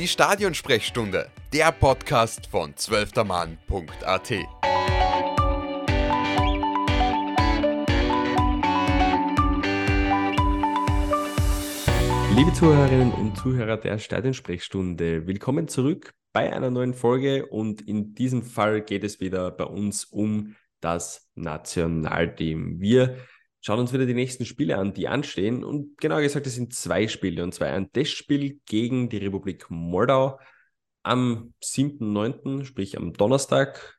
Die 0.00 0.08
Stadionsprechstunde, 0.08 1.28
der 1.52 1.72
Podcast 1.72 2.46
von 2.46 2.74
zwölftermann.at. 2.74 4.30
Liebe 12.34 12.52
Zuhörerinnen 12.54 13.12
und 13.12 13.36
Zuhörer 13.36 13.76
der 13.76 13.98
Stadionsprechstunde, 13.98 15.26
willkommen 15.26 15.68
zurück 15.68 16.14
bei 16.32 16.50
einer 16.50 16.70
neuen 16.70 16.94
Folge 16.94 17.44
und 17.44 17.86
in 17.86 18.14
diesem 18.14 18.42
Fall 18.42 18.80
geht 18.80 19.04
es 19.04 19.20
wieder 19.20 19.50
bei 19.50 19.64
uns 19.64 20.06
um 20.06 20.56
das 20.80 21.30
Nationalteam. 21.34 22.80
Wir 22.80 23.18
schauen 23.60 23.80
uns 23.80 23.92
wieder 23.92 24.06
die 24.06 24.14
nächsten 24.14 24.44
Spiele 24.44 24.78
an, 24.78 24.94
die 24.94 25.08
anstehen. 25.08 25.64
Und 25.64 25.98
genauer 25.98 26.22
gesagt, 26.22 26.46
es 26.46 26.54
sind 26.54 26.74
zwei 26.74 27.08
Spiele. 27.08 27.42
Und 27.42 27.54
zwar 27.54 27.68
ein 27.68 27.92
Testspiel 27.92 28.60
gegen 28.66 29.08
die 29.08 29.18
Republik 29.18 29.70
Moldau 29.70 30.38
am 31.02 31.54
7.9., 31.62 32.64
sprich 32.64 32.96
am 32.96 33.12
Donnerstag. 33.12 33.98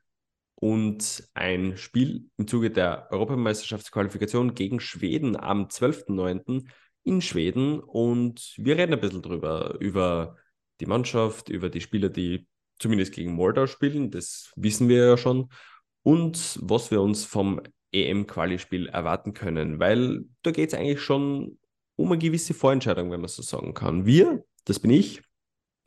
Und 0.56 1.28
ein 1.34 1.76
Spiel 1.78 2.30
im 2.38 2.48
Zuge 2.48 2.70
der 2.70 3.08
Europameisterschaftsqualifikation 3.12 4.54
gegen 4.54 4.80
Schweden 4.80 5.36
am 5.36 5.66
12.9 5.66 6.68
in 7.04 7.22
Schweden. 7.22 7.80
Und 7.80 8.54
wir 8.58 8.78
reden 8.78 8.94
ein 8.94 9.00
bisschen 9.00 9.24
drüber, 9.24 9.78
über 9.80 10.38
die 10.80 10.86
Mannschaft, 10.86 11.50
über 11.50 11.70
die 11.70 11.82
Spieler, 11.82 12.10
die 12.10 12.48
zumindest 12.82 13.14
gegen 13.14 13.34
Moldau 13.34 13.68
spielen, 13.68 14.12
das 14.12 14.52
wissen 14.56 14.90
wir 14.90 15.06
ja 15.06 15.18
schon, 15.18 15.50
und 16.04 16.60
was 16.62 16.92
wir 16.92 17.02
uns 17.02 17.24
vom 17.26 17.62
EM-Quali-Spiel 17.92 18.88
erwarten 18.88 19.34
können, 19.34 19.80
weil 19.80 20.26
da 20.44 20.52
geht 20.52 20.70
es 20.70 20.80
eigentlich 20.80 21.02
schon 21.02 21.60
um 21.96 22.12
eine 22.12 22.20
gewisse 22.20 22.54
Vorentscheidung, 22.54 23.12
wenn 23.12 23.22
man 23.22 23.30
so 23.30 23.42
sagen 23.42 23.74
kann. 23.74 24.06
Wir, 24.06 24.44
das 24.66 24.80
bin 24.80 24.92
ich, 24.92 25.22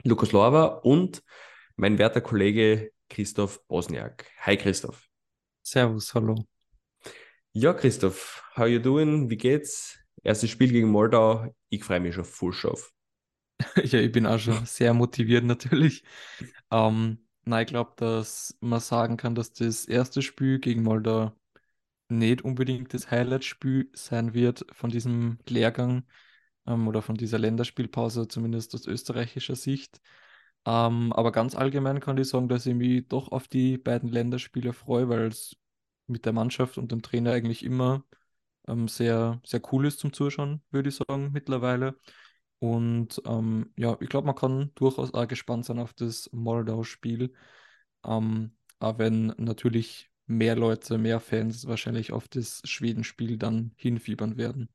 Lukas 0.04 0.32
Lorwa 0.32 0.64
und 0.66 1.22
mein 1.76 1.98
werter 1.98 2.20
Kollege 2.20 2.92
Christoph 3.08 3.66
Bosniak. 3.66 4.30
Hi 4.40 4.56
Christoph. 4.56 5.08
Servus, 5.62 6.14
hallo. 6.14 6.46
Ja, 7.52 7.72
Christoph, 7.72 8.42
how 8.56 8.66
you 8.66 8.80
doing? 8.80 9.30
Wie 9.30 9.36
geht's? 9.36 9.98
Erstes 10.22 10.50
Spiel 10.50 10.72
gegen 10.72 10.88
Moldau. 10.88 11.54
Ich 11.68 11.84
freue 11.84 12.00
mich 12.00 12.14
schon 12.14 12.24
voll 12.24 12.54
auf. 12.64 12.92
ja, 13.76 14.00
ich 14.00 14.12
bin 14.12 14.26
auch 14.26 14.38
schon 14.38 14.66
sehr 14.66 14.94
motiviert 14.94 15.44
natürlich. 15.44 16.02
Ähm, 16.70 17.26
nein, 17.44 17.62
ich 17.62 17.68
glaube, 17.68 17.92
dass 17.96 18.56
man 18.60 18.80
sagen 18.80 19.16
kann, 19.16 19.34
dass 19.34 19.52
das 19.52 19.84
erste 19.84 20.22
Spiel 20.22 20.58
gegen 20.58 20.82
Moldau 20.82 21.32
nicht 22.08 22.42
unbedingt 22.42 22.94
das 22.94 23.10
Highlight-Spiel 23.10 23.90
sein 23.94 24.34
wird 24.34 24.66
von 24.72 24.90
diesem 24.90 25.38
Lehrgang 25.48 26.04
ähm, 26.66 26.88
oder 26.88 27.02
von 27.02 27.16
dieser 27.16 27.38
Länderspielpause, 27.38 28.28
zumindest 28.28 28.74
aus 28.74 28.86
österreichischer 28.86 29.56
Sicht. 29.56 30.00
Ähm, 30.66 31.12
aber 31.12 31.32
ganz 31.32 31.54
allgemein 31.54 32.00
kann 32.00 32.18
ich 32.18 32.28
sagen, 32.28 32.48
dass 32.48 32.66
ich 32.66 32.74
mich 32.74 33.08
doch 33.08 33.30
auf 33.32 33.48
die 33.48 33.78
beiden 33.78 34.10
Länderspiele 34.10 34.72
freue, 34.72 35.08
weil 35.08 35.26
es 35.28 35.56
mit 36.06 36.24
der 36.26 36.32
Mannschaft 36.32 36.78
und 36.78 36.92
dem 36.92 37.02
Trainer 37.02 37.32
eigentlich 37.32 37.64
immer 37.64 38.04
ähm, 38.68 38.88
sehr, 38.88 39.40
sehr 39.44 39.60
cool 39.72 39.86
ist 39.86 40.00
zum 40.00 40.12
Zuschauen, 40.12 40.62
würde 40.70 40.88
ich 40.90 40.96
sagen, 40.96 41.32
mittlerweile. 41.32 41.98
Und 42.58 43.20
ähm, 43.26 43.72
ja, 43.76 43.96
ich 44.00 44.08
glaube, 44.08 44.26
man 44.26 44.36
kann 44.36 44.72
durchaus 44.74 45.12
auch 45.12 45.28
gespannt 45.28 45.66
sein 45.66 45.78
auf 45.78 45.92
das 45.94 46.30
Moldau-Spiel. 46.32 47.34
Ähm, 48.06 48.56
auch 48.78 48.98
wenn 48.98 49.28
natürlich 49.38 50.10
mehr 50.26 50.56
Leute, 50.56 50.98
mehr 50.98 51.20
Fans 51.20 51.66
wahrscheinlich 51.66 52.12
auf 52.12 52.28
das 52.28 52.62
Schwedenspiel 52.64 53.36
dann 53.36 53.72
hinfiebern 53.76 54.36
werden. 54.36 54.68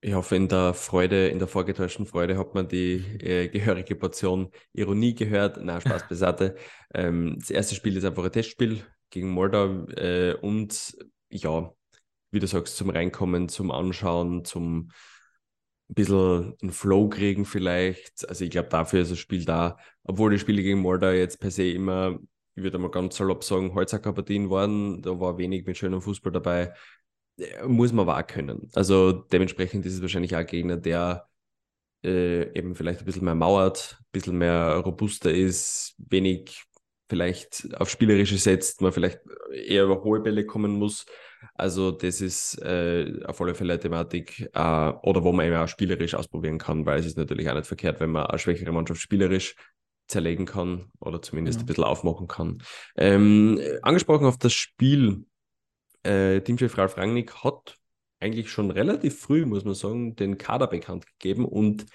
Ich 0.00 0.12
hoffe, 0.12 0.36
in 0.36 0.48
der 0.48 0.74
Freude, 0.74 1.28
in 1.28 1.38
der 1.38 1.48
vorgetäuschten 1.48 2.04
Freude 2.04 2.36
hat 2.36 2.54
man 2.54 2.68
die 2.68 2.96
äh, 3.20 3.48
gehörige 3.48 3.94
Portion 3.94 4.50
Ironie 4.74 5.14
gehört. 5.14 5.58
Na, 5.62 5.80
Spaß 5.80 6.08
beiseite. 6.08 6.56
ähm, 6.92 7.36
das 7.38 7.50
erste 7.50 7.74
Spiel 7.74 7.96
ist 7.96 8.04
einfach 8.04 8.24
ein 8.24 8.32
Testspiel 8.32 8.84
gegen 9.08 9.30
Moldau 9.30 9.86
äh, 9.96 10.34
und 10.34 10.94
ja, 11.30 11.72
wie 12.32 12.40
du 12.40 12.46
sagst, 12.46 12.76
zum 12.76 12.90
Reinkommen, 12.90 13.48
zum 13.48 13.70
Anschauen, 13.70 14.44
zum 14.44 14.90
ein 15.90 15.94
bisschen 15.94 16.54
einen 16.60 16.72
Flow 16.72 17.08
kriegen 17.08 17.44
vielleicht. 17.44 18.28
Also 18.28 18.44
ich 18.44 18.50
glaube, 18.50 18.68
dafür 18.68 19.02
ist 19.02 19.10
das 19.10 19.18
Spiel 19.18 19.44
da, 19.44 19.78
obwohl 20.02 20.32
die 20.32 20.38
Spiele 20.38 20.62
gegen 20.62 20.80
Moldau 20.80 21.10
jetzt 21.10 21.40
per 21.40 21.50
se 21.50 21.70
immer, 21.70 22.18
ich 22.56 22.62
würde 22.62 22.78
mal 22.78 22.90
ganz 22.90 23.16
salopp 23.16 23.44
sagen, 23.44 23.74
Holzhackerpartien 23.74 24.50
waren, 24.50 25.02
da 25.02 25.18
war 25.18 25.38
wenig 25.38 25.66
mit 25.66 25.76
schönem 25.76 26.00
Fußball 26.00 26.32
dabei, 26.32 26.72
äh, 27.38 27.66
muss 27.66 27.92
man 27.92 28.06
wahr 28.06 28.24
können. 28.24 28.70
Also 28.74 29.12
dementsprechend 29.12 29.86
ist 29.86 29.94
es 29.94 30.02
wahrscheinlich 30.02 30.34
auch 30.34 30.40
ein 30.40 30.46
Gegner, 30.46 30.76
der 30.76 31.28
äh, 32.04 32.56
eben 32.56 32.74
vielleicht 32.74 33.00
ein 33.00 33.06
bisschen 33.06 33.24
mehr 33.24 33.34
mauert, 33.34 33.96
ein 34.00 34.06
bisschen 34.12 34.38
mehr 34.38 34.76
robuster 34.76 35.32
ist, 35.32 35.94
wenig 35.98 36.64
vielleicht 37.08 37.68
auf 37.76 37.90
Spielerische 37.90 38.38
setzt, 38.38 38.80
man 38.80 38.92
vielleicht 38.92 39.20
eher 39.52 39.84
über 39.84 40.02
hohe 40.04 40.20
Bälle 40.20 40.46
kommen 40.46 40.78
muss. 40.78 41.06
Also 41.54 41.90
das 41.90 42.20
ist 42.20 42.60
äh, 42.62 43.20
auf 43.26 43.40
alle 43.40 43.54
Fälle 43.54 43.74
eine 43.74 43.80
Thematik 43.80 44.48
äh, 44.54 44.92
oder 45.02 45.22
wo 45.22 45.32
man 45.32 45.46
eben 45.46 45.56
auch 45.56 45.68
spielerisch 45.68 46.14
ausprobieren 46.14 46.58
kann, 46.58 46.86
weil 46.86 47.00
es 47.00 47.06
ist 47.06 47.18
natürlich 47.18 47.48
auch 47.50 47.54
nicht 47.54 47.66
verkehrt, 47.66 48.00
wenn 48.00 48.10
man 48.10 48.26
eine 48.26 48.38
schwächere 48.38 48.72
Mannschaft 48.72 49.00
spielerisch 49.00 49.54
zerlegen 50.06 50.46
kann 50.46 50.90
oder 51.00 51.22
zumindest 51.22 51.58
genau. 51.58 51.64
ein 51.64 51.66
bisschen 51.66 51.84
aufmachen 51.84 52.28
kann. 52.28 52.62
Ähm, 52.96 53.60
angesprochen 53.82 54.26
auf 54.26 54.38
das 54.38 54.52
Spiel, 54.52 55.24
äh, 56.02 56.40
Teamchef 56.40 56.76
Ralf 56.76 56.96
Rangnick 56.96 57.42
hat 57.42 57.76
eigentlich 58.20 58.50
schon 58.50 58.70
relativ 58.70 59.20
früh, 59.20 59.44
muss 59.46 59.64
man 59.64 59.74
sagen, 59.74 60.16
den 60.16 60.38
Kader 60.38 60.66
bekannt 60.66 61.06
gegeben 61.06 61.44
und 61.44 61.86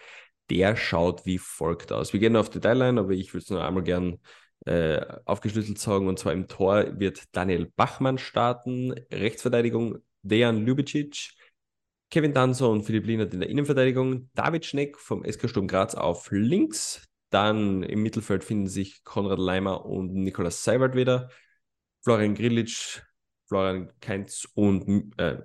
der 0.49 0.75
schaut 0.75 1.25
wie 1.25 1.37
folgt 1.37 1.91
aus. 1.91 2.13
Wir 2.13 2.19
gehen 2.19 2.35
auf 2.35 2.49
die 2.49 2.59
Detailline, 2.59 2.99
aber 2.99 3.11
ich 3.11 3.33
würde 3.33 3.43
es 3.43 3.49
nur 3.49 3.63
einmal 3.63 3.83
gern 3.83 4.19
äh, 4.65 4.99
aufgeschlüsselt 5.25 5.79
sagen. 5.79 6.07
Und 6.07 6.19
zwar 6.19 6.33
im 6.33 6.47
Tor 6.47 6.99
wird 6.99 7.23
Daniel 7.31 7.71
Bachmann 7.75 8.17
starten, 8.17 8.93
Rechtsverteidigung 9.11 9.99
Dejan 10.21 10.65
Ljubicic, 10.65 11.31
Kevin 12.09 12.33
Danso 12.33 12.71
und 12.71 12.83
Philipp 12.83 13.05
Lienert 13.05 13.33
in 13.33 13.39
der 13.39 13.49
Innenverteidigung, 13.49 14.29
David 14.33 14.65
Schneck 14.65 14.97
vom 14.97 15.23
SK 15.23 15.49
Sturm 15.49 15.67
Graz 15.67 15.95
auf 15.95 16.29
links. 16.31 17.08
Dann 17.29 17.83
im 17.83 18.01
Mittelfeld 18.01 18.43
finden 18.43 18.67
sich 18.67 19.03
Konrad 19.03 19.39
Leimer 19.39 19.85
und 19.85 20.13
Nikolaus 20.13 20.63
Seibert 20.63 20.95
wieder. 20.95 21.29
Florian 22.01 22.33
Grillitsch, 22.33 23.01
Florian 23.47 23.91
Keinz 23.99 24.47
und 24.55 25.13
äh, 25.19 25.41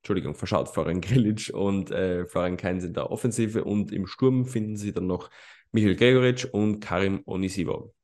Entschuldigung, 0.00 0.34
verschaut 0.34 0.68
Florian 0.68 1.00
Grillitsch 1.02 1.50
und 1.50 1.90
äh, 1.90 2.26
Florian 2.26 2.56
Keinz 2.56 2.84
in 2.84 2.94
der 2.94 3.10
Offensive 3.10 3.64
und 3.64 3.92
im 3.92 4.06
Sturm 4.06 4.46
finden 4.46 4.76
sie 4.76 4.92
dann 4.92 5.06
noch 5.06 5.30
Michael 5.72 5.96
Gregoritsch 5.96 6.46
und 6.46 6.80
Karim 6.80 7.22
Onisivo. 7.26 7.94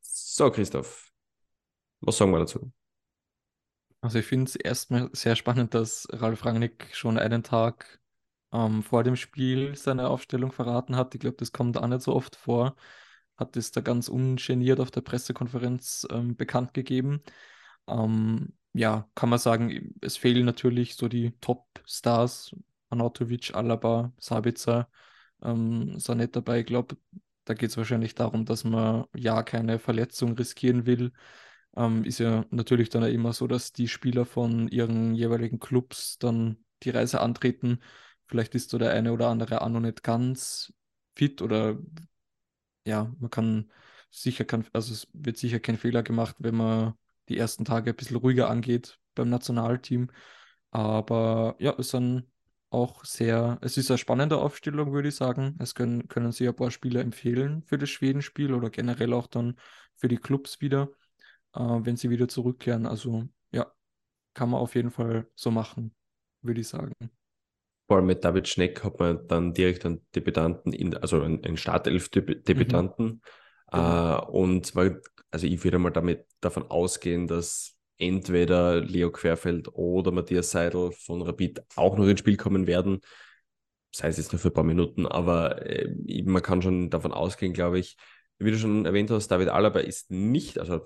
So, 0.00 0.50
Christoph, 0.50 1.10
was 2.00 2.18
sagen 2.18 2.32
wir 2.32 2.40
dazu? 2.40 2.70
Also 4.02 4.18
ich 4.18 4.26
finde 4.26 4.50
es 4.50 4.56
erstmal 4.56 5.08
sehr 5.12 5.34
spannend, 5.34 5.72
dass 5.72 6.06
Ralf 6.10 6.44
Rangnick 6.44 6.88
schon 6.92 7.18
einen 7.18 7.42
Tag 7.42 8.00
ähm, 8.54 8.82
vor 8.82 9.04
dem 9.04 9.16
Spiel 9.16 9.76
seine 9.76 10.08
Aufstellung 10.08 10.52
verraten 10.52 10.96
hat. 10.96 11.14
Ich 11.14 11.20
glaube, 11.20 11.36
das 11.38 11.52
kommt 11.52 11.76
auch 11.76 11.86
nicht 11.88 12.02
so 12.02 12.14
oft 12.14 12.36
vor. 12.36 12.76
Hat 13.36 13.56
es 13.56 13.72
da 13.72 13.80
ganz 13.80 14.08
ungeniert 14.08 14.80
auf 14.80 14.90
der 14.92 15.00
Pressekonferenz 15.02 16.06
ähm, 16.10 16.36
bekannt 16.36 16.74
gegeben. 16.74 17.22
Ähm, 17.88 18.54
ja, 18.72 19.08
kann 19.14 19.28
man 19.28 19.38
sagen, 19.38 19.94
es 20.00 20.16
fehlen 20.16 20.46
natürlich 20.46 20.96
so 20.96 21.08
die 21.08 21.32
Top-Stars, 21.40 22.54
Anatovic, 22.90 23.54
Alaba, 23.54 24.12
Sabitzer, 24.18 24.88
ähm, 25.42 25.98
sind 25.98 26.18
nicht 26.18 26.36
dabei. 26.36 26.60
Ich 26.60 26.66
glaube, 26.66 26.96
da 27.44 27.54
geht 27.54 27.70
es 27.70 27.76
wahrscheinlich 27.76 28.14
darum, 28.14 28.44
dass 28.44 28.64
man 28.64 29.06
ja 29.16 29.42
keine 29.42 29.78
Verletzung 29.78 30.32
riskieren 30.34 30.86
will. 30.86 31.12
Ähm, 31.76 32.04
ist 32.04 32.18
ja 32.20 32.44
natürlich 32.50 32.88
dann 32.90 33.02
immer 33.04 33.32
so, 33.32 33.46
dass 33.48 33.72
die 33.72 33.88
Spieler 33.88 34.24
von 34.26 34.68
ihren 34.68 35.14
jeweiligen 35.14 35.58
Clubs 35.58 36.18
dann 36.18 36.58
die 36.84 36.90
Reise 36.90 37.20
antreten. 37.20 37.80
Vielleicht 38.34 38.56
ist 38.56 38.70
so 38.70 38.78
der 38.78 38.90
eine 38.90 39.12
oder 39.12 39.28
andere 39.28 39.62
auch 39.62 39.68
noch 39.68 39.78
nicht 39.78 40.02
ganz 40.02 40.72
fit 41.14 41.40
oder 41.40 41.78
ja, 42.84 43.12
man 43.20 43.30
kann 43.30 43.70
sicher, 44.10 44.44
kann, 44.44 44.66
also 44.72 44.92
es 44.92 45.06
wird 45.12 45.36
sicher 45.38 45.60
kein 45.60 45.78
Fehler 45.78 46.02
gemacht, 46.02 46.34
wenn 46.40 46.56
man 46.56 46.94
die 47.28 47.38
ersten 47.38 47.64
Tage 47.64 47.90
ein 47.90 47.96
bisschen 47.96 48.16
ruhiger 48.16 48.50
angeht 48.50 48.98
beim 49.14 49.28
Nationalteam. 49.30 50.10
Aber 50.72 51.54
ja, 51.60 51.74
es 51.78 51.90
sind 51.90 52.26
auch 52.70 53.04
sehr, 53.04 53.58
es 53.62 53.76
ist 53.76 53.90
eine 53.90 53.98
spannende 53.98 54.38
Aufstellung, 54.38 54.92
würde 54.92 55.08
ich 55.08 55.14
sagen. 55.14 55.56
Es 55.60 55.74
können, 55.76 56.08
können 56.08 56.32
sich 56.32 56.48
ein 56.48 56.56
paar 56.56 56.72
Spieler 56.72 57.00
empfehlen 57.02 57.62
für 57.62 57.78
das 57.78 57.90
Schwedenspiel 57.90 58.52
oder 58.52 58.68
generell 58.70 59.12
auch 59.12 59.28
dann 59.28 59.56
für 59.96 60.08
die 60.08 60.16
Clubs 60.18 60.60
wieder, 60.60 60.88
äh, 61.54 61.60
wenn 61.60 61.96
sie 61.96 62.10
wieder 62.10 62.28
zurückkehren. 62.28 62.86
Also 62.86 63.28
ja, 63.52 63.72
kann 64.34 64.50
man 64.50 64.60
auf 64.60 64.74
jeden 64.74 64.90
Fall 64.90 65.28
so 65.36 65.50
machen, 65.52 65.94
würde 66.42 66.60
ich 66.62 66.68
sagen. 66.68 66.94
Vor 67.86 67.98
allem 67.98 68.06
mit 68.06 68.24
David 68.24 68.48
Schneck 68.48 68.82
hat 68.82 68.98
man 68.98 69.26
dann 69.28 69.52
direkt 69.52 69.84
einen 69.84 70.06
Debütanten, 70.14 70.72
in, 70.72 70.96
also 70.96 71.20
einen, 71.20 71.44
einen 71.44 71.56
Startelf-Debütanten. 71.56 73.06
Mhm. 73.06 73.20
Genau. 73.70 74.18
Äh, 74.18 74.24
und 74.30 74.74
weil, 74.74 75.02
also 75.30 75.46
ich 75.46 75.62
würde 75.64 75.78
mal 75.78 75.90
damit 75.90 76.24
davon 76.40 76.70
ausgehen, 76.70 77.26
dass 77.26 77.76
entweder 77.98 78.80
Leo 78.80 79.10
Querfeld 79.10 79.68
oder 79.72 80.10
Matthias 80.10 80.50
Seidel 80.50 80.92
von 80.92 81.22
Rapid 81.22 81.62
auch 81.76 81.96
noch 81.96 82.06
ins 82.06 82.20
Spiel 82.20 82.36
kommen 82.36 82.66
werden. 82.66 83.00
sei 83.94 84.08
es 84.08 84.16
jetzt 84.16 84.32
nur 84.32 84.40
für 84.40 84.48
ein 84.48 84.54
paar 84.54 84.64
Minuten, 84.64 85.06
aber 85.06 85.64
äh, 85.66 85.88
man 86.24 86.42
kann 86.42 86.62
schon 86.62 86.90
davon 86.90 87.12
ausgehen, 87.12 87.52
glaube 87.52 87.78
ich, 87.78 87.96
wie 88.38 88.50
du 88.50 88.58
schon 88.58 88.84
erwähnt 88.84 89.10
hast, 89.10 89.28
David 89.28 89.48
Alaba 89.48 89.78
ist 89.78 90.10
nicht, 90.10 90.58
also 90.58 90.80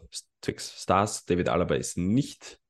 sechs 0.44 0.82
Stars, 0.82 1.24
David 1.24 1.48
Alaba 1.48 1.76
ist 1.76 1.96
nicht 1.96 2.60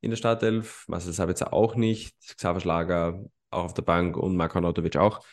in 0.00 0.10
der 0.10 0.16
Startelf, 0.16 0.84
Marcel 0.86 1.12
Sabitzer 1.12 1.52
auch 1.52 1.74
nicht, 1.74 2.16
Xaver 2.36 2.60
Schlager 2.60 3.24
auch 3.50 3.64
auf 3.64 3.74
der 3.74 3.82
Bank 3.82 4.16
und 4.16 4.36
Marko 4.36 4.58
Anatovic 4.58 4.96
auch. 4.96 5.24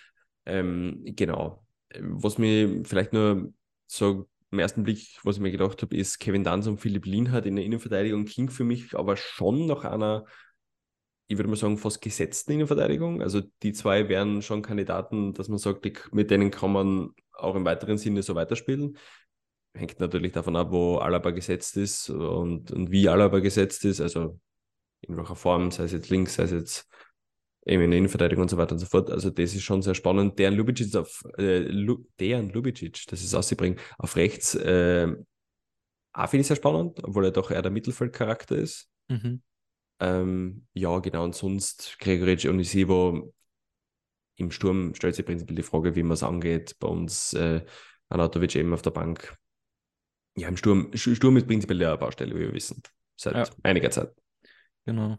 Ähm, 0.46 1.04
genau. 1.06 1.66
Was 2.00 2.38
mir 2.38 2.84
vielleicht 2.86 3.14
nur 3.14 3.54
so 3.86 4.28
im 4.52 4.60
ersten 4.60 4.84
Blick, 4.84 5.20
was 5.24 5.38
ich 5.38 5.42
mir 5.42 5.52
gedacht 5.52 5.82
habe, 5.82 5.96
ist 5.96 6.20
Kevin 6.20 6.44
Danz 6.44 6.68
und 6.68 6.80
Philipp 6.80 7.06
Lienhardt 7.06 7.46
in 7.46 7.56
der 7.56 7.66
Innenverteidigung 7.66 8.26
klingt 8.26 8.54
für 8.54 8.64
mich 8.64 8.96
aber 8.96 9.18
schon 9.18 9.66
nach 9.66 9.84
einer, 9.84 10.26
ich 11.28 11.38
würde 11.38 11.50
mal 11.50 11.58
sagen, 11.58 11.78
fast 11.78 12.02
gesetzten 12.02 12.54
Innenverteidigung. 12.54 13.22
Also 13.22 13.42
die 13.64 13.74
zwei 13.74 14.08
wären 14.08 14.42
schon 14.42 14.62
Kandidaten, 14.62 15.34
dass 15.34 15.50
man 15.50 15.58
sagt, 15.58 15.86
mit 16.14 16.32
denen 16.32 16.52
kann 16.52 16.72
man 16.72 17.10
auch 17.34 17.56
im 17.56 17.66
weiteren 17.66 17.98
Sinne 17.98 18.24
so 18.24 18.36
weiterspielen. 18.36 18.98
Hängt 19.74 20.00
natürlich 20.00 20.32
davon 20.32 20.56
ab, 20.56 20.72
wo 20.72 20.98
Alaba 20.98 21.32
gesetzt 21.32 21.76
ist 21.78 22.10
und, 22.10 22.72
und 22.72 22.90
wie 22.90 23.10
Alaba 23.10 23.40
gesetzt 23.40 23.84
ist, 23.86 24.02
also 24.02 24.40
in 25.02 25.18
welcher 25.18 25.36
Form, 25.36 25.72
sei 25.72 25.84
es 25.84 25.92
jetzt 25.92 26.10
links, 26.10 26.36
sei 26.36 26.44
es 26.44 26.52
jetzt 26.52 26.90
eben 27.68 27.84
in 27.84 27.92
der 27.92 27.98
Innenverteidigung 28.00 28.44
und 28.44 28.50
so 28.50 28.58
weiter 28.58 28.74
und 28.74 28.80
so 28.80 28.86
fort. 28.86 29.12
Also 29.12 29.30
das 29.30 29.54
ist 29.54 29.64
schon 29.64 29.82
sehr 29.82 29.96
spannend. 29.96 30.40
Deren 30.40 30.56
Lubicic 30.56 30.96
auf, 30.96 31.24
äh, 31.38 31.60
Lu, 31.60 32.06
deren 32.20 32.50
Lubicic, 32.50 33.06
das 33.08 33.24
ist 33.24 33.34
auszubringen, 33.34 33.80
auf 33.98 34.16
rechts, 34.16 34.56
äh, 34.56 35.14
auch 36.14 36.30
finde 36.30 36.42
ich 36.42 36.48
sehr 36.48 36.56
spannend, 36.56 37.04
obwohl 37.04 37.26
er 37.26 37.32
doch 37.32 37.52
eher 37.52 37.62
der 37.62 37.72
Mittelfeldcharakter 37.72 38.56
ist. 38.56 38.90
Mhm. 39.08 39.42
Ähm, 40.00 40.68
ja, 40.74 40.98
genau, 41.00 41.24
und 41.24 41.36
sonst 41.36 41.98
Gregoritsch 42.00 42.46
und 42.46 42.60
Isivo 42.60 43.34
im 44.36 44.52
Sturm 44.52 44.94
stellt 44.96 45.16
sich 45.16 45.26
prinzipiell 45.26 45.56
die 45.56 45.64
Frage, 45.64 45.96
wie 45.96 46.04
man 46.04 46.14
es 46.14 46.24
angeht. 46.24 46.78
Bei 46.80 46.88
uns 46.88 47.34
äh, 47.34 47.64
Anatovic 48.10 48.56
eben 48.56 48.74
auf 48.74 48.82
der 48.82 48.92
Bank. 48.92 49.36
Ja, 50.36 50.48
im 50.48 50.58
Sturm, 50.58 50.92
Sturm 50.94 51.38
ist 51.38 51.48
prinzipiell 51.48 51.84
eine 51.84 51.98
Baustelle, 51.98 52.36
wie 52.36 52.42
wir 52.42 52.54
wissen, 52.54 52.82
seit 53.16 53.36
ja. 53.36 53.56
einiger 53.64 53.90
Zeit. 53.90 54.14
Genau. 54.86 55.18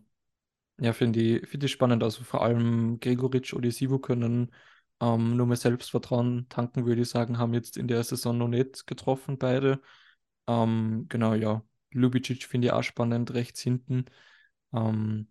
Ja, 0.80 0.92
finde 0.92 1.20
ich, 1.20 1.48
find 1.48 1.64
ich 1.64 1.72
spannend. 1.72 2.02
Also 2.02 2.22
vor 2.24 2.42
allem 2.42 3.00
Gregoritsch 3.00 3.52
oder 3.54 3.70
Sivo 3.70 3.98
können 3.98 4.52
ähm, 5.00 5.36
nur 5.36 5.46
mehr 5.46 5.56
Selbstvertrauen 5.56 6.48
tanken, 6.48 6.86
würde 6.86 7.02
ich 7.02 7.08
sagen, 7.08 7.38
haben 7.38 7.54
jetzt 7.54 7.76
in 7.76 7.88
der 7.88 8.04
Saison 8.04 8.38
noch 8.38 8.48
nicht 8.48 8.86
getroffen, 8.86 9.38
beide. 9.38 9.80
Ähm, 10.46 11.06
genau, 11.08 11.34
ja. 11.34 11.64
Lubicic 11.92 12.44
finde 12.44 12.68
ich 12.68 12.72
auch 12.72 12.82
spannend, 12.82 13.32
rechts 13.34 13.60
hinten. 13.60 14.06
Ähm, 14.72 15.28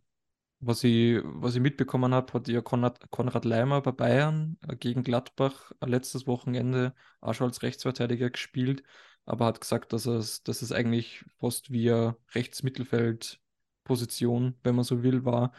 was 0.59 0.83
ich, 0.83 1.21
was 1.23 1.55
ich 1.55 1.61
mitbekommen 1.61 2.13
habe, 2.13 2.33
hat 2.33 2.47
ja 2.47 2.61
Konrad, 2.61 3.09
Konrad 3.11 3.45
Leimer 3.45 3.81
bei 3.81 3.91
Bayern 3.91 4.57
äh, 4.67 4.75
gegen 4.75 5.03
Gladbach 5.03 5.71
äh, 5.81 5.85
letztes 5.88 6.27
Wochenende 6.27 6.95
auch 7.21 7.33
schon 7.33 7.47
als 7.47 7.61
Rechtsverteidiger 7.63 8.29
gespielt, 8.31 8.83
aber 9.25 9.45
hat 9.45 9.61
gesagt, 9.61 9.93
dass 9.93 10.05
es, 10.07 10.43
dass 10.43 10.61
es 10.61 10.71
eigentlich 10.71 11.23
fast 11.39 11.71
wie 11.71 11.91
eine 11.91 12.17
Rechtsmittelfeld 12.33 13.39
Position, 13.88 14.56
wenn 14.63 14.75
man 14.75 14.84
so 14.84 15.01
will, 15.01 15.25
war, 15.25 15.54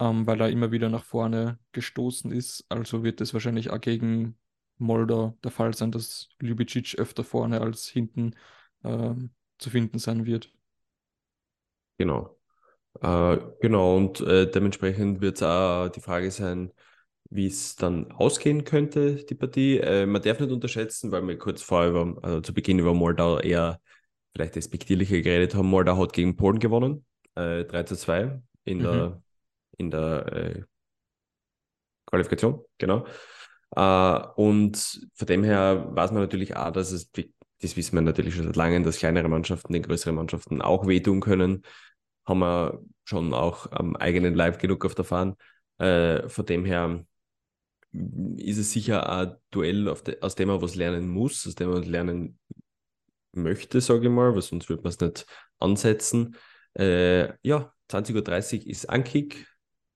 ähm, 0.00 0.26
weil 0.26 0.40
er 0.40 0.50
immer 0.50 0.72
wieder 0.72 0.88
nach 0.88 1.04
vorne 1.04 1.58
gestoßen 1.72 2.32
ist. 2.32 2.64
Also 2.68 3.04
wird 3.04 3.20
es 3.20 3.34
wahrscheinlich 3.34 3.70
auch 3.70 3.80
gegen 3.80 4.36
Moldau 4.78 5.38
der 5.44 5.50
Fall 5.50 5.74
sein, 5.74 5.92
dass 5.92 6.30
Ljubicic 6.40 6.96
öfter 6.98 7.22
vorne 7.24 7.60
als 7.60 7.86
hinten 7.88 8.34
ähm, 8.82 9.30
zu 9.58 9.70
finden 9.70 9.98
sein 9.98 10.26
wird. 10.26 10.52
Genau. 11.98 12.36
Äh, 13.00 13.38
genau, 13.60 13.96
und 13.96 14.20
äh, 14.20 14.50
dementsprechend 14.50 15.20
wird 15.20 15.36
es 15.36 15.42
auch 15.42 15.88
die 15.88 16.00
Frage 16.00 16.30
sein, 16.30 16.72
wie 17.30 17.46
es 17.46 17.76
dann 17.76 18.10
ausgehen 18.12 18.64
könnte, 18.64 19.16
die 19.24 19.34
Partie. 19.34 19.78
Äh, 19.78 20.06
man 20.06 20.22
darf 20.22 20.40
nicht 20.40 20.52
unterschätzen, 20.52 21.12
weil 21.12 21.26
wir 21.26 21.38
kurz 21.38 21.62
vorher 21.62 21.90
über, 21.90 22.18
also 22.22 22.40
zu 22.40 22.54
Beginn 22.54 22.78
über 22.78 22.94
Moldau 22.94 23.38
eher 23.38 23.80
vielleicht 24.32 24.56
respektierlicher 24.56 25.20
geredet 25.20 25.54
haben. 25.54 25.68
Moldau 25.68 25.96
hat 25.98 26.12
gegen 26.12 26.36
Polen 26.36 26.58
gewonnen 26.58 27.04
äh, 27.36 27.64
3 27.64 27.82
zu 27.84 27.96
2 27.96 28.40
in 28.64 28.78
mhm. 28.78 28.82
der, 28.82 29.22
in 29.78 29.90
der 29.90 30.32
äh, 30.32 30.62
Qualifikation, 32.06 32.64
genau. 32.78 33.06
Äh, 33.76 34.26
und 34.36 35.08
von 35.14 35.26
dem 35.26 35.44
her 35.44 35.88
weiß 35.90 36.12
man 36.12 36.22
natürlich 36.22 36.56
auch, 36.56 36.70
dass 36.70 36.92
es, 36.92 37.10
das 37.10 37.76
wissen 37.76 37.96
wir 37.96 38.02
natürlich 38.02 38.34
schon 38.34 38.44
seit 38.44 38.56
langem, 38.56 38.84
dass 38.84 38.98
kleinere 38.98 39.28
Mannschaften 39.28 39.72
den 39.72 39.82
größeren 39.82 40.14
Mannschaften 40.14 40.62
auch 40.62 40.86
wehtun 40.86 41.20
können. 41.20 41.62
Haben 42.24 42.40
wir 42.40 42.82
schon 43.04 43.34
auch 43.34 43.70
am 43.72 43.96
eigenen 43.96 44.34
Leib 44.34 44.58
genug 44.58 44.84
auf 44.84 44.94
der 44.94 45.04
Fahne. 45.04 45.36
Äh, 45.78 46.28
von 46.28 46.46
dem 46.46 46.64
her 46.64 47.04
ist 48.36 48.58
es 48.58 48.72
sicher 48.72 49.08
ein 49.08 49.36
Duell, 49.50 49.84
de, 50.06 50.20
aus 50.20 50.34
dem 50.34 50.48
man 50.48 50.60
was 50.60 50.74
lernen 50.74 51.08
muss, 51.08 51.46
aus 51.46 51.54
dem 51.54 51.70
man 51.70 51.82
lernen 51.84 52.38
möchte, 53.32 53.80
sage 53.80 54.06
ich 54.06 54.10
mal, 54.10 54.34
weil 54.34 54.42
sonst 54.42 54.68
würde 54.68 54.82
man 54.82 54.90
es 54.90 55.00
nicht 55.00 55.26
ansetzen. 55.58 56.36
Äh, 56.74 57.34
ja, 57.42 57.72
20.30 57.90 58.60
Uhr 58.62 58.66
ist 58.66 58.90
Ankick 58.90 59.46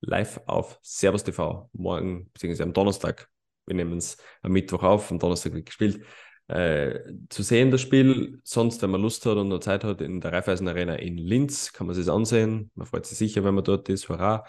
live 0.01 0.41
auf 0.47 0.79
Servus 0.83 1.25
TV. 1.25 1.69
Morgen, 1.73 2.31
beziehungsweise 2.33 2.63
am 2.65 2.73
Donnerstag. 2.73 3.29
Wir 3.67 3.77
nehmen 3.77 3.99
es 3.99 4.17
am 4.43 4.53
Mittwoch 4.53 4.83
auf, 4.83 5.11
am 5.11 5.19
Donnerstag 5.19 5.53
wird 5.53 5.67
gespielt. 5.67 6.05
Äh, 6.47 7.01
zu 7.29 7.43
sehen 7.43 7.71
das 7.71 7.83
Spiel. 7.83 8.41
Sonst, 8.45 8.81
wenn 8.81 8.91
man 8.91 9.03
Lust 9.03 9.27
hat 9.27 9.37
und 9.37 9.49
noch 9.49 9.59
Zeit 9.59 9.85
hat, 9.85 10.01
in 10.01 10.21
der 10.21 10.33
Raiffeisen 10.33 10.69
Arena 10.69 10.95
in 10.95 11.19
Linz, 11.19 11.73
kann 11.73 11.87
man 11.87 11.99
es 11.99 12.09
ansehen. 12.09 12.71
Man 12.75 12.87
freut 12.87 13.07
sich 13.07 13.19
sicher, 13.19 13.45
wenn 13.45 13.55
man 13.55 13.65
dort 13.65 13.89
ist. 13.89 14.09
Hurra! 14.09 14.45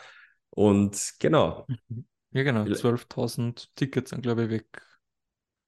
Und 0.51 1.15
genau. 1.19 1.67
Ja, 2.31 2.43
genau. 2.43 2.63
12.000 2.63 3.67
Tickets 3.75 4.11
sind, 4.11 4.21
glaube 4.21 4.45
ich, 4.45 4.49
weg. 4.49 4.81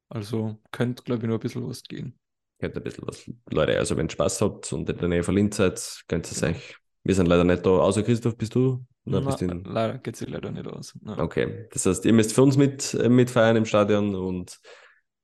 Also 0.09 0.59
könnte, 0.71 1.03
glaube 1.03 1.23
ich, 1.23 1.27
nur 1.27 1.37
ein 1.37 1.41
bisschen 1.41 1.67
was 1.67 1.83
gehen 1.83 2.20
könnte 2.61 2.79
ein 2.79 2.83
bisschen 2.83 3.05
was. 3.05 3.29
Leute, 3.49 3.77
also 3.77 3.97
wenn 3.97 4.07
ihr 4.07 4.11
Spaß 4.11 4.41
habt 4.41 4.71
und 4.71 4.89
in 4.89 4.97
der 4.97 5.07
Nähe 5.09 5.23
von 5.23 5.35
Linz 5.35 5.57
seid, 5.57 6.03
könnt 6.07 6.27
ihr 6.27 6.31
es 6.31 6.43
eigentlich. 6.43 6.77
Wir 7.03 7.15
sind 7.15 7.25
leider 7.25 7.43
nicht 7.43 7.65
da, 7.65 7.69
außer 7.69 8.03
Christoph, 8.03 8.37
bist 8.37 8.55
du? 8.55 8.85
Na, 9.05 9.19
bist 9.19 9.41
in... 9.41 9.63
Leider 9.63 9.97
geht 9.97 10.15
sich 10.15 10.29
leider 10.29 10.51
nicht 10.51 10.67
aus. 10.67 10.93
Nein. 11.01 11.19
Okay, 11.19 11.67
das 11.71 11.85
heißt, 11.85 12.05
ihr 12.05 12.13
müsst 12.13 12.33
für 12.33 12.43
uns 12.43 12.55
mit, 12.55 12.93
äh, 12.93 13.09
mitfeiern 13.09 13.57
im 13.57 13.65
Stadion 13.65 14.15
und 14.15 14.59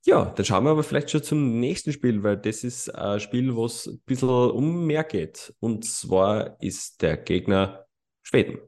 ja, 0.05 0.25
dann 0.25 0.45
schauen 0.45 0.63
wir 0.63 0.71
aber 0.71 0.83
vielleicht 0.83 1.11
schon 1.11 1.21
zum 1.21 1.59
nächsten 1.59 1.91
Spiel, 1.91 2.23
weil 2.23 2.37
das 2.37 2.63
ist 2.63 2.93
ein 2.95 3.19
Spiel, 3.19 3.53
wo 3.55 3.65
es 3.65 3.87
ein 3.87 3.99
bisschen 4.05 4.29
um 4.29 4.85
mehr 4.85 5.03
geht. 5.03 5.53
Und 5.59 5.85
zwar 5.85 6.61
ist 6.61 7.01
der 7.01 7.17
Gegner 7.17 7.85
Schweden 8.23 8.59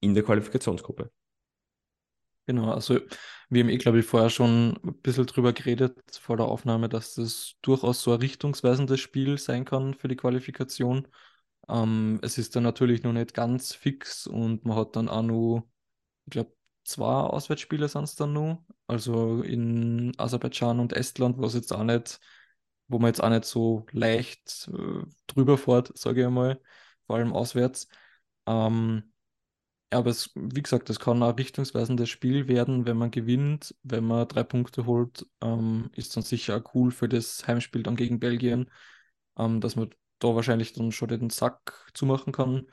in 0.00 0.14
der 0.14 0.22
Qualifikationsgruppe. 0.22 1.10
Genau, 2.46 2.72
also 2.72 3.00
wir 3.50 3.62
haben 3.62 3.70
eh, 3.70 3.78
glaube 3.78 4.00
ich, 4.00 4.06
vorher 4.06 4.30
schon 4.30 4.78
ein 4.84 4.94
bisschen 5.02 5.26
drüber 5.26 5.52
geredet 5.52 5.98
vor 6.20 6.36
der 6.36 6.46
Aufnahme, 6.46 6.88
dass 6.88 7.14
das 7.14 7.56
durchaus 7.62 8.02
so 8.02 8.12
ein 8.12 8.20
richtungsweisendes 8.20 9.00
Spiel 9.00 9.38
sein 9.38 9.64
kann 9.64 9.94
für 9.94 10.08
die 10.08 10.16
Qualifikation. 10.16 11.08
Ähm, 11.68 12.18
es 12.22 12.38
ist 12.38 12.56
dann 12.56 12.62
natürlich 12.62 13.02
noch 13.02 13.12
nicht 13.12 13.34
ganz 13.34 13.74
fix 13.74 14.26
und 14.26 14.64
man 14.64 14.76
hat 14.76 14.96
dann 14.96 15.08
auch 15.08 15.22
noch, 15.22 15.68
ich 16.26 16.30
glaube, 16.32 16.52
zwei 16.84 17.06
Auswärtsspiele 17.06 17.88
sind 17.88 18.04
es 18.04 18.16
dann 18.16 18.32
nur. 18.32 18.64
Also 18.86 19.42
in 19.42 20.12
Aserbaidschan 20.18 20.80
und 20.80 20.92
Estland, 20.92 21.38
was 21.38 21.54
jetzt 21.54 21.72
auch 21.72 21.84
nicht, 21.84 22.20
wo 22.88 22.98
man 22.98 23.08
jetzt 23.08 23.22
auch 23.22 23.28
nicht 23.30 23.44
so 23.44 23.86
leicht 23.92 24.68
äh, 24.72 25.04
drüber 25.26 25.58
fährt, 25.58 25.96
sage 25.96 26.20
ich 26.22 26.26
einmal, 26.26 26.60
vor 27.06 27.16
allem 27.16 27.32
auswärts. 27.32 27.88
Ähm, 28.46 29.12
aber 29.90 30.10
es, 30.10 30.30
wie 30.34 30.62
gesagt, 30.62 30.90
es 30.90 31.00
kann 31.00 31.22
ein 31.22 31.30
richtungsweisendes 31.34 32.08
Spiel 32.10 32.48
werden, 32.48 32.86
wenn 32.86 32.96
man 32.96 33.10
gewinnt. 33.10 33.74
Wenn 33.82 34.04
man 34.04 34.28
drei 34.28 34.42
Punkte 34.42 34.86
holt, 34.86 35.26
ähm, 35.40 35.90
ist 35.94 36.16
dann 36.16 36.22
sicher 36.24 36.56
auch 36.56 36.74
cool 36.74 36.90
für 36.90 37.08
das 37.08 37.46
Heimspiel 37.46 37.82
dann 37.82 37.96
gegen 37.96 38.20
Belgien, 38.20 38.70
ähm, 39.38 39.60
dass 39.60 39.76
man 39.76 39.90
da 40.18 40.34
wahrscheinlich 40.34 40.72
dann 40.74 40.92
schon 40.92 41.08
den 41.08 41.30
Sack 41.30 41.90
zumachen 41.94 42.32
kann. 42.32 42.66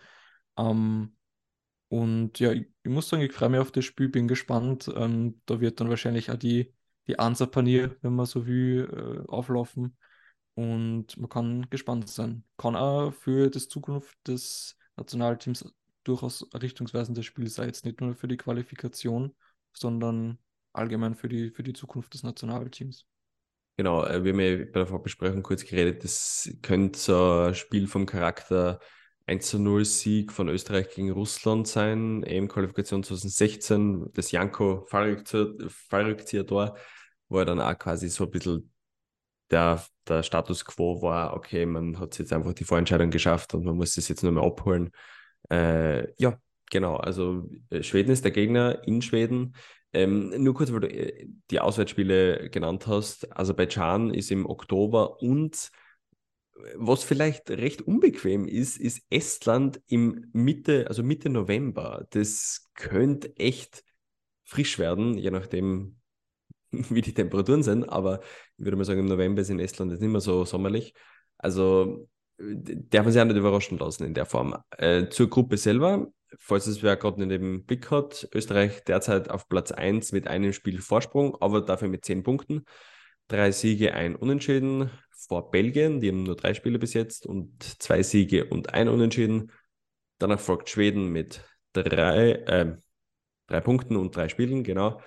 Ähm, 0.57 1.15
und 1.87 2.39
ja, 2.39 2.51
ich, 2.51 2.67
ich, 2.83 2.91
muss 2.91 3.09
sagen, 3.09 3.23
ich 3.23 3.31
freue 3.33 3.49
mich 3.49 3.59
auf 3.61 3.71
das 3.71 3.85
Spiel, 3.85 4.09
bin 4.09 4.27
gespannt. 4.27 4.91
Ähm, 4.95 5.41
da 5.45 5.61
wird 5.61 5.79
dann 5.79 5.89
wahrscheinlich 5.89 6.31
auch 6.31 6.37
die, 6.37 6.73
die 7.07 7.19
Ansapanier, 7.19 7.95
wenn 8.01 8.15
man 8.15 8.25
so 8.25 8.45
will, 8.47 9.23
äh, 9.25 9.29
auflaufen. 9.29 9.97
Und 10.55 11.17
man 11.17 11.29
kann 11.29 11.69
gespannt 11.69 12.09
sein. 12.09 12.43
Kann 12.57 12.75
auch 12.75 13.11
für 13.13 13.49
die 13.49 13.59
Zukunft 13.59 14.17
des 14.27 14.77
Nationalteams 14.97 15.65
durchaus 16.05 16.47
richtungsweisendes 16.53 17.25
Spiel 17.25 17.49
sei, 17.49 17.65
jetzt 17.65 17.85
nicht 17.85 17.99
nur 17.99 18.15
für 18.15 18.27
die 18.29 18.37
Qualifikation, 18.37 19.35
sondern 19.73 20.37
allgemein 20.71 21.15
für 21.15 21.27
die, 21.27 21.51
für 21.51 21.63
die 21.63 21.73
Zukunft 21.73 22.13
des 22.13 22.23
Nationalteams. 22.23 23.05
Genau, 23.77 24.05
äh, 24.05 24.23
wir 24.23 24.31
haben 24.31 24.39
ja 24.39 24.57
bei 24.57 24.79
der 24.79 24.87
Vorbesprechung 24.87 25.43
kurz 25.43 25.65
geredet, 25.65 26.03
das 26.03 26.49
könnte 26.61 26.97
so 26.97 27.47
ein 27.47 27.55
Spiel 27.55 27.87
vom 27.87 28.05
Charakter 28.05 28.79
1 29.27 29.53
0 29.55 29.83
Sieg 29.85 30.31
von 30.31 30.47
Österreich 30.49 30.89
gegen 30.93 31.11
Russland 31.11 31.67
sein, 31.67 32.23
EM-Qualifikation 32.23 33.03
2016, 33.03 34.11
das 34.13 34.31
Janko 34.31 34.85
Fallrückzieher-Tor, 34.87 36.77
wo 37.27 37.39
er 37.39 37.45
dann 37.45 37.59
auch 37.59 37.77
quasi 37.77 38.07
so 38.09 38.25
ein 38.25 38.31
bisschen 38.31 38.71
der, 39.49 39.83
der 40.07 40.23
Status 40.23 40.63
quo 40.63 41.01
war, 41.01 41.33
okay, 41.35 41.65
man 41.65 41.99
hat 41.99 42.17
jetzt 42.19 42.31
einfach 42.33 42.53
die 42.53 42.63
Vorentscheidung 42.63 43.09
geschafft 43.09 43.53
und 43.55 43.65
man 43.65 43.75
muss 43.75 43.97
es 43.97 44.07
jetzt 44.07 44.23
nur 44.23 44.31
mehr 44.31 44.43
abholen. 44.43 44.91
Äh, 45.49 46.13
ja, 46.21 46.37
genau. 46.71 46.95
Also 46.97 47.49
äh, 47.69 47.83
Schweden 47.83 48.11
ist 48.11 48.23
der 48.23 48.31
Gegner 48.31 48.81
in 48.87 49.01
Schweden. 49.01 49.55
Ähm, 49.93 50.33
nur 50.43 50.53
kurz, 50.53 50.71
weil 50.71 50.81
du 50.81 50.89
äh, 50.89 51.27
die 51.51 51.59
Auswärtsspiele 51.59 52.49
genannt 52.49 52.87
hast. 52.87 53.35
Aserbaidschan 53.37 54.13
ist 54.13 54.31
im 54.31 54.45
Oktober 54.45 55.21
und 55.21 55.71
was 56.75 57.03
vielleicht 57.03 57.49
recht 57.51 57.81
unbequem 57.81 58.47
ist, 58.47 58.77
ist 58.77 59.03
Estland 59.09 59.81
im 59.87 60.29
Mitte, 60.33 60.87
also 60.87 61.03
Mitte 61.03 61.29
November. 61.29 62.07
Das 62.11 62.69
könnte 62.75 63.35
echt 63.37 63.83
frisch 64.45 64.79
werden, 64.79 65.17
je 65.17 65.31
nachdem, 65.31 65.99
wie 66.71 67.01
die 67.01 67.13
Temperaturen 67.13 67.63
sind. 67.63 67.83
Aber 67.89 68.21
ich 68.57 68.65
würde 68.65 68.77
mal 68.77 68.85
sagen, 68.85 69.01
im 69.01 69.07
November 69.07 69.41
ist 69.41 69.49
in 69.49 69.59
Estland 69.59 69.91
jetzt 69.91 70.01
nicht 70.01 70.11
mehr 70.11 70.21
so 70.21 70.45
sommerlich. 70.45 70.93
Also 71.37 72.07
darf 72.37 73.03
man 73.05 73.11
sich 73.11 73.21
auch 73.21 73.25
nicht 73.25 73.37
überraschen 73.37 73.77
lassen 73.77 74.05
in 74.05 74.13
der 74.13 74.25
Form. 74.25 74.55
Äh, 74.77 75.07
zur 75.09 75.29
Gruppe 75.29 75.57
selber, 75.57 76.07
falls 76.37 76.67
es 76.67 76.83
wer 76.83 76.97
gerade 76.97 77.25
nicht 77.25 77.35
im 77.35 77.65
Blick 77.65 77.91
hat, 77.91 78.27
Österreich 78.33 78.83
derzeit 78.83 79.29
auf 79.29 79.47
Platz 79.47 79.71
1 79.71 80.11
mit 80.11 80.27
einem 80.27 80.53
Spiel 80.53 80.81
Vorsprung, 80.81 81.35
aber 81.41 81.61
dafür 81.61 81.87
mit 81.87 82.05
10 82.05 82.23
Punkten. 82.23 82.65
Drei 83.27 83.51
Siege, 83.51 83.93
ein 83.93 84.15
Unentschieden 84.15 84.91
vor 85.27 85.49
Belgien, 85.49 85.99
die 85.99 86.09
haben 86.09 86.23
nur 86.23 86.35
drei 86.35 86.53
Spiele 86.53 86.77
bis 86.77 86.93
jetzt 86.93 87.25
und 87.25 87.63
zwei 87.81 88.03
Siege 88.03 88.45
und 88.45 88.73
ein 88.73 88.87
Unentschieden. 88.87 89.51
Danach 90.19 90.39
folgt 90.39 90.69
Schweden 90.69 91.11
mit 91.11 91.41
drei, 91.73 92.31
äh, 92.31 92.77
drei 93.47 93.61
Punkten 93.61 93.95
und 93.95 94.15
drei 94.15 94.29
Spielen, 94.29 94.63
genau. 94.63 95.01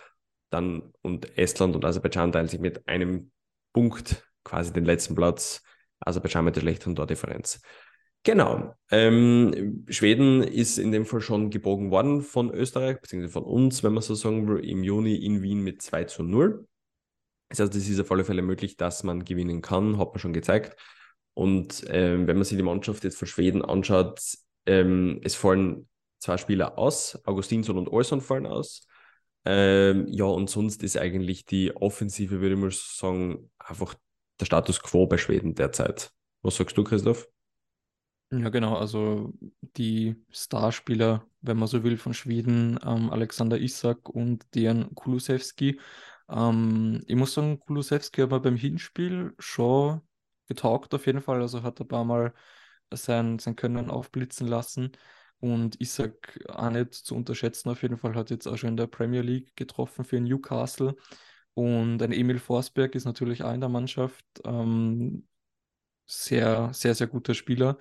Dann 0.50 0.92
und 1.02 1.38
Estland 1.38 1.76
und 1.76 1.84
Aserbaidschan 1.84 2.32
teilen 2.32 2.48
sich 2.48 2.60
mit 2.60 2.88
einem 2.88 3.30
Punkt 3.72 4.26
quasi 4.44 4.72
den 4.72 4.84
letzten 4.84 5.14
Platz. 5.14 5.62
Aserbaidschan 6.00 6.44
mit 6.44 6.56
der 6.56 6.62
schlechteren 6.62 6.94
Tordifferenz. 6.94 7.60
Genau. 8.24 8.74
Ähm, 8.90 9.84
Schweden 9.88 10.42
ist 10.42 10.78
in 10.78 10.92
dem 10.92 11.06
Fall 11.06 11.20
schon 11.20 11.50
gebogen 11.50 11.90
worden 11.90 12.22
von 12.22 12.52
Österreich, 12.52 13.00
beziehungsweise 13.00 13.32
von 13.32 13.44
uns, 13.44 13.82
wenn 13.82 13.92
man 13.92 14.02
so 14.02 14.14
sagen 14.14 14.48
will, 14.48 14.64
im 14.64 14.82
Juni 14.82 15.14
in 15.14 15.42
Wien 15.42 15.62
mit 15.62 15.82
2 15.82 16.04
zu 16.04 16.22
0. 16.22 16.66
Das 17.48 17.60
heißt, 17.60 17.74
es 17.74 17.88
ist 17.88 18.00
auf 18.00 18.10
alle 18.12 18.24
Fälle 18.24 18.42
möglich, 18.42 18.76
dass 18.76 19.04
man 19.04 19.24
gewinnen 19.24 19.62
kann, 19.62 19.98
hat 19.98 20.10
man 20.10 20.18
schon 20.18 20.32
gezeigt. 20.32 20.76
Und 21.34 21.84
ähm, 21.88 22.26
wenn 22.26 22.36
man 22.36 22.44
sich 22.44 22.56
die 22.58 22.64
Mannschaft 22.64 23.04
jetzt 23.04 23.16
von 23.16 23.28
Schweden 23.28 23.64
anschaut, 23.64 24.20
ähm, 24.66 25.20
es 25.22 25.34
fallen 25.34 25.88
zwei 26.18 26.36
Spieler 26.36 26.76
aus, 26.76 27.18
Augustinsson 27.24 27.78
und 27.78 27.88
Olsson 27.88 28.20
fallen 28.20 28.46
aus. 28.46 28.86
Ähm, 29.44 30.06
ja, 30.08 30.24
und 30.24 30.50
sonst 30.50 30.82
ist 30.82 30.98
eigentlich 30.98 31.46
die 31.46 31.74
Offensive, 31.74 32.40
würde 32.40 32.56
ich 32.56 32.60
mal 32.60 32.70
sagen, 32.72 33.50
einfach 33.58 33.94
der 34.40 34.46
Status 34.46 34.82
quo 34.82 35.06
bei 35.06 35.18
Schweden 35.18 35.54
derzeit. 35.54 36.12
Was 36.42 36.56
sagst 36.56 36.76
du, 36.76 36.84
Christoph? 36.84 37.28
Ja, 38.30 38.50
genau. 38.50 38.76
Also 38.76 39.32
die 39.76 40.16
Starspieler, 40.30 41.26
wenn 41.40 41.56
man 41.56 41.66
so 41.66 41.82
will, 41.82 41.96
von 41.96 42.12
Schweden, 42.12 42.78
ähm, 42.84 43.10
Alexander 43.10 43.58
Isak 43.58 44.08
und 44.08 44.54
Dejan 44.54 44.94
Kulusewski. 44.94 45.80
Ähm, 46.28 47.02
ich 47.06 47.16
muss 47.16 47.32
sagen, 47.32 47.58
Kulusewski 47.60 48.20
hat 48.20 48.30
mir 48.30 48.40
beim 48.40 48.56
Hinspiel 48.56 49.34
schon 49.38 50.02
getaugt, 50.46 50.92
auf 50.94 51.06
jeden 51.06 51.22
Fall. 51.22 51.40
Also 51.40 51.62
hat 51.62 51.80
ein 51.80 51.88
paar 51.88 52.04
Mal 52.04 52.34
sein, 52.92 53.38
sein 53.38 53.56
Können 53.56 53.90
aufblitzen 53.90 54.46
lassen. 54.46 54.92
Und 55.40 55.80
Isak 55.80 56.38
auch 56.48 56.70
nicht 56.70 56.94
zu 56.94 57.14
unterschätzen, 57.14 57.70
auf 57.70 57.82
jeden 57.82 57.96
Fall 57.96 58.14
hat 58.14 58.30
jetzt 58.30 58.46
auch 58.46 58.56
schon 58.56 58.70
in 58.70 58.76
der 58.76 58.88
Premier 58.88 59.22
League 59.22 59.54
getroffen 59.56 60.04
für 60.04 60.20
Newcastle. 60.20 60.96
Und 61.58 62.00
ein 62.04 62.12
Emil 62.12 62.38
Forsberg 62.38 62.94
ist 62.94 63.04
natürlich 63.04 63.42
auch 63.42 63.52
in 63.52 63.58
der 63.58 63.68
Mannschaft. 63.68 64.24
Ähm, 64.44 65.26
sehr, 66.06 66.72
sehr, 66.72 66.94
sehr 66.94 67.08
guter 67.08 67.34
Spieler. 67.34 67.78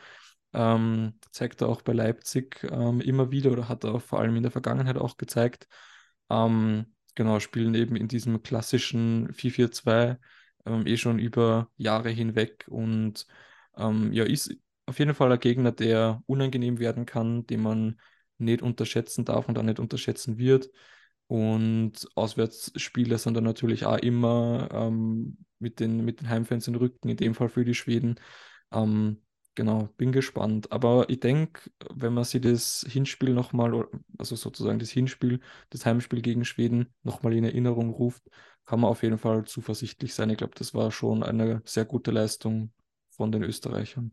Ähm, 0.51 1.19
zeigt 1.31 1.61
er 1.61 1.69
auch 1.69 1.83
bei 1.83 1.93
Leipzig 1.93 2.63
ähm, 2.71 3.01
immer 3.01 3.29
wieder 3.29 3.51
oder 3.51 3.69
hat 3.69 3.83
er 3.83 3.99
vor 3.99 4.19
allem 4.19 4.35
in 4.35 4.41
der 4.41 4.51
Vergangenheit 4.51 4.97
auch 4.97 5.17
gezeigt. 5.17 5.67
Ähm, 6.31 6.95
genau, 7.13 7.39
spielen 7.39 7.75
eben 7.75 7.95
in 7.95 8.07
diesem 8.07 8.41
klassischen 8.41 9.31
4-4-2 9.31 10.17
ähm, 10.65 10.87
eh 10.87 10.97
schon 10.97 11.19
über 11.19 11.69
Jahre 11.77 12.09
hinweg 12.09 12.65
und 12.69 13.27
ähm, 13.77 14.11
ja, 14.11 14.23
ist 14.23 14.55
auf 14.87 14.97
jeden 14.97 15.13
Fall 15.13 15.31
ein 15.31 15.39
Gegner, 15.39 15.71
der 15.71 16.23
unangenehm 16.25 16.79
werden 16.79 17.05
kann, 17.05 17.45
den 17.45 17.61
man 17.61 17.99
nicht 18.39 18.63
unterschätzen 18.63 19.23
darf 19.23 19.47
und 19.47 19.59
auch 19.59 19.63
nicht 19.63 19.79
unterschätzen 19.79 20.39
wird. 20.39 20.71
Und 21.27 22.07
Auswärtsspiele 22.15 23.17
sind 23.17 23.35
dann 23.35 23.43
natürlich 23.43 23.85
auch 23.85 23.97
immer 23.97 24.69
ähm, 24.71 25.37
mit, 25.59 25.79
den, 25.79 26.05
mit 26.05 26.21
den 26.21 26.29
Heimfans 26.29 26.67
in 26.67 26.73
den 26.73 26.81
Rücken, 26.81 27.09
in 27.09 27.17
dem 27.17 27.35
Fall 27.35 27.49
für 27.49 27.65
die 27.65 27.73
Schweden. 27.73 28.15
Ähm, 28.71 29.21
genau, 29.55 29.89
bin 29.97 30.13
gespannt. 30.13 30.71
Aber 30.71 31.09
ich 31.09 31.19
denke, 31.19 31.69
wenn 31.93 32.13
man 32.13 32.23
sich 32.23 32.41
das 32.41 32.85
Hinspiel 32.87 33.33
nochmal, 33.33 33.87
also 34.17 34.35
sozusagen 34.37 34.79
das 34.79 34.89
Hinspiel, 34.89 35.41
das 35.69 35.85
Heimspiel 35.85 36.21
gegen 36.21 36.45
Schweden 36.45 36.93
nochmal 37.03 37.33
in 37.33 37.43
Erinnerung 37.43 37.89
ruft, 37.89 38.23
kann 38.65 38.79
man 38.79 38.89
auf 38.89 39.03
jeden 39.03 39.17
Fall 39.17 39.43
zuversichtlich 39.43 40.13
sein. 40.13 40.29
Ich 40.29 40.37
glaube, 40.37 40.55
das 40.55 40.73
war 40.73 40.91
schon 40.91 41.23
eine 41.23 41.61
sehr 41.65 41.85
gute 41.85 42.11
Leistung 42.11 42.71
von 43.09 43.31
den 43.31 43.43
Österreichern. 43.43 44.11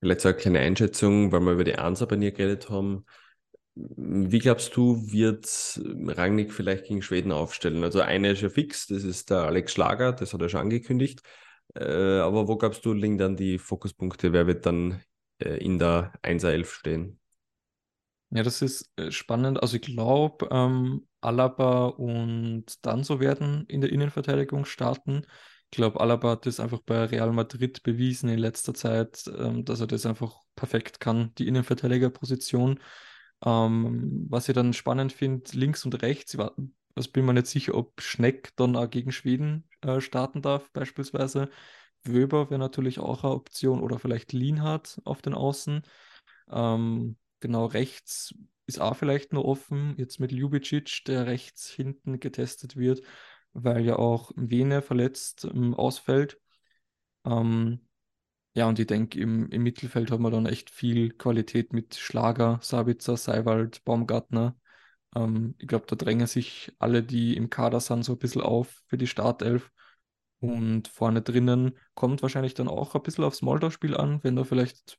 Vielleicht 0.00 0.20
so 0.20 0.28
eine 0.28 0.38
kleine 0.38 0.60
Einschätzung, 0.60 1.32
weil 1.32 1.40
wir 1.40 1.52
über 1.52 1.64
die 1.64 1.76
Ansa 1.76 2.06
bei 2.06 2.16
mir 2.16 2.32
geredet 2.32 2.70
haben. 2.70 3.04
Wie 3.96 4.38
glaubst 4.40 4.76
du, 4.76 5.10
wird 5.12 5.80
Rangnick 5.84 6.52
vielleicht 6.52 6.86
gegen 6.86 7.02
Schweden 7.02 7.30
aufstellen? 7.30 7.84
Also 7.84 8.00
eine 8.00 8.32
ist 8.32 8.40
ja 8.40 8.48
fix, 8.48 8.86
das 8.88 9.04
ist 9.04 9.30
der 9.30 9.42
Alex 9.42 9.72
Schlager, 9.72 10.12
das 10.12 10.32
hat 10.32 10.42
er 10.42 10.48
schon 10.48 10.62
angekündigt. 10.62 11.22
Äh, 11.74 12.18
aber 12.18 12.48
wo 12.48 12.56
glaubst 12.56 12.84
du, 12.84 12.92
liegen 12.92 13.18
dann 13.18 13.36
die 13.36 13.58
Fokuspunkte? 13.58 14.32
Wer 14.32 14.46
wird 14.46 14.66
dann 14.66 15.00
äh, 15.38 15.58
in 15.58 15.78
der 15.78 16.12
1er 16.22 16.50
11 16.50 16.72
stehen? 16.72 17.20
Ja, 18.30 18.42
das 18.42 18.62
ist 18.62 18.90
äh, 18.96 19.10
spannend. 19.10 19.62
Also 19.62 19.76
ich 19.76 19.82
glaube, 19.82 20.48
ähm, 20.50 21.06
Alaba 21.20 21.86
und 21.86 22.84
Danso 22.84 23.20
werden 23.20 23.64
in 23.68 23.80
der 23.80 23.92
Innenverteidigung 23.92 24.64
starten. 24.64 25.22
Ich 25.70 25.76
glaube, 25.76 26.00
Alaba 26.00 26.32
hat 26.32 26.46
das 26.46 26.60
einfach 26.60 26.80
bei 26.80 27.04
Real 27.04 27.32
Madrid 27.32 27.82
bewiesen 27.82 28.28
in 28.28 28.38
letzter 28.38 28.74
Zeit, 28.74 29.24
ähm, 29.38 29.64
dass 29.64 29.80
er 29.80 29.86
das 29.86 30.04
einfach 30.04 30.40
perfekt 30.56 31.00
kann, 31.00 31.32
die 31.36 31.46
Innenverteidigerposition. 31.46 32.80
Ähm, 33.44 34.26
was 34.28 34.48
ich 34.48 34.54
dann 34.54 34.72
spannend 34.72 35.12
finde, 35.12 35.50
links 35.56 35.84
und 35.84 36.02
rechts, 36.02 36.34
ich 36.34 36.38
war, 36.38 36.54
also 36.94 37.10
bin 37.12 37.24
mir 37.24 37.34
nicht 37.34 37.46
sicher, 37.46 37.74
ob 37.74 38.00
Schneck 38.00 38.56
dann 38.56 38.76
auch 38.76 38.90
gegen 38.90 39.12
Schweden 39.12 39.68
äh, 39.82 40.00
starten 40.00 40.42
darf, 40.42 40.70
beispielsweise. 40.72 41.48
Wöber 42.04 42.50
wäre 42.50 42.60
natürlich 42.60 42.98
auch 43.00 43.24
eine 43.24 43.32
Option 43.34 43.80
oder 43.82 43.98
vielleicht 43.98 44.32
Lienhardt 44.32 45.00
auf 45.04 45.22
den 45.22 45.34
Außen. 45.34 45.82
Ähm, 46.50 47.16
genau, 47.40 47.66
rechts 47.66 48.34
ist 48.66 48.80
auch 48.80 48.96
vielleicht 48.96 49.32
nur 49.32 49.44
offen, 49.46 49.94
jetzt 49.98 50.20
mit 50.20 50.32
Ljubicic, 50.32 51.04
der 51.06 51.26
rechts 51.26 51.68
hinten 51.70 52.20
getestet 52.20 52.76
wird, 52.76 53.02
weil 53.52 53.84
ja 53.84 53.96
auch 53.96 54.32
Vene 54.36 54.82
verletzt 54.82 55.44
ähm, 55.44 55.74
ausfällt. 55.74 56.38
Ähm, 57.24 57.87
ja, 58.54 58.66
und 58.68 58.78
ich 58.78 58.86
denke, 58.86 59.20
im, 59.20 59.48
im 59.50 59.62
Mittelfeld 59.62 60.10
haben 60.10 60.22
wir 60.22 60.30
dann 60.30 60.46
echt 60.46 60.70
viel 60.70 61.10
Qualität 61.10 61.72
mit 61.72 61.94
Schlager, 61.94 62.58
Sabitzer, 62.62 63.16
Seiwald, 63.16 63.84
Baumgartner. 63.84 64.56
Ähm, 65.14 65.54
ich 65.58 65.68
glaube, 65.68 65.86
da 65.86 65.96
drängen 65.96 66.26
sich 66.26 66.72
alle, 66.78 67.02
die 67.02 67.36
im 67.36 67.50
Kader 67.50 67.80
sind, 67.80 68.04
so 68.04 68.12
ein 68.12 68.18
bisschen 68.18 68.42
auf 68.42 68.82
für 68.86 68.98
die 68.98 69.06
Startelf. 69.06 69.70
Und 70.40 70.88
vorne 70.88 71.22
drinnen 71.22 71.76
kommt 71.94 72.22
wahrscheinlich 72.22 72.54
dann 72.54 72.68
auch 72.68 72.94
ein 72.94 73.02
bisschen 73.02 73.24
aufs 73.24 73.42
Moldau-Spiel 73.42 73.96
an, 73.96 74.22
wenn 74.22 74.36
da 74.36 74.44
vielleicht 74.44 74.98